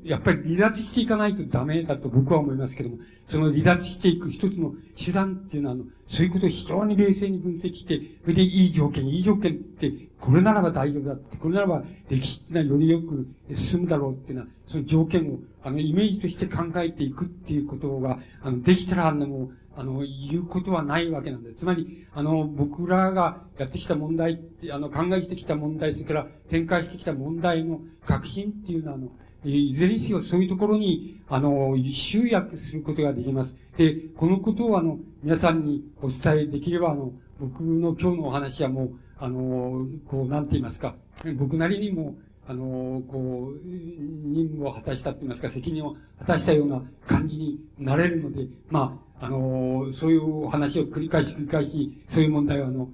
[0.04, 21.58] やっぱり離脱していかないとダメだと僕は思いますけども、その離脱していく一つの手段っていうのは、の、そういうことを非常に冷静に分析して、それでいい条件、いい条件って、これならば大丈夫だって、これならば歴史っていうのはよりよく進むだろうっていうのは、その条件を、あの、イメージとして考えていくっていうことが、あの、できたら、あの、あの、言うことはないわけなんです。
[21.58, 29.12] つまり、あの、僕らがやってきた問題って、あの、考えてきた問題、それから展開してきた問題の革新っていうのは、あの、
[29.44, 33.54] いずれにせよそういうところに、あの、集約することができます。
[33.76, 40.94] で、このことをあの、皆さんにお伝えできれば、あの、僕の今日のお話はもう、あの、こう、なんて言いますか、
[41.36, 42.16] 僕なりにも、
[42.48, 52.88] あの、こう、任務を果たしたって言いますか、責任を果たしたような感じになれるので、まあ、あの、そういうお話を繰り返し繰り返し、そういう問題をあの、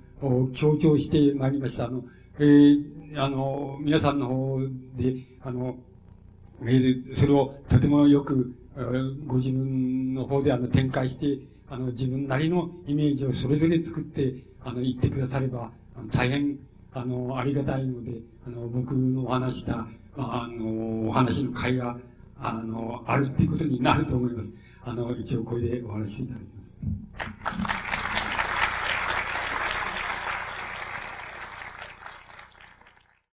[0.55, 1.87] 強調してまいりました。
[1.87, 2.03] あの、
[2.39, 4.59] えー、あの、皆さんの方
[4.97, 5.77] で、あの、
[6.61, 8.55] メール、それをとてもよく、
[9.27, 15.71] ご自分の方であの展開して、あの自分なりのイメージをそれぞれ作って、あの言ってくだされば、
[16.13, 16.59] 大変、
[16.93, 18.13] あの、ありがたいので、
[18.47, 19.87] あの、僕のお話した、
[20.17, 21.97] あの、お話の会が、
[22.39, 24.53] あの、あるっていうことになると思います。
[24.85, 27.94] あの、一応これでお話しいただきます。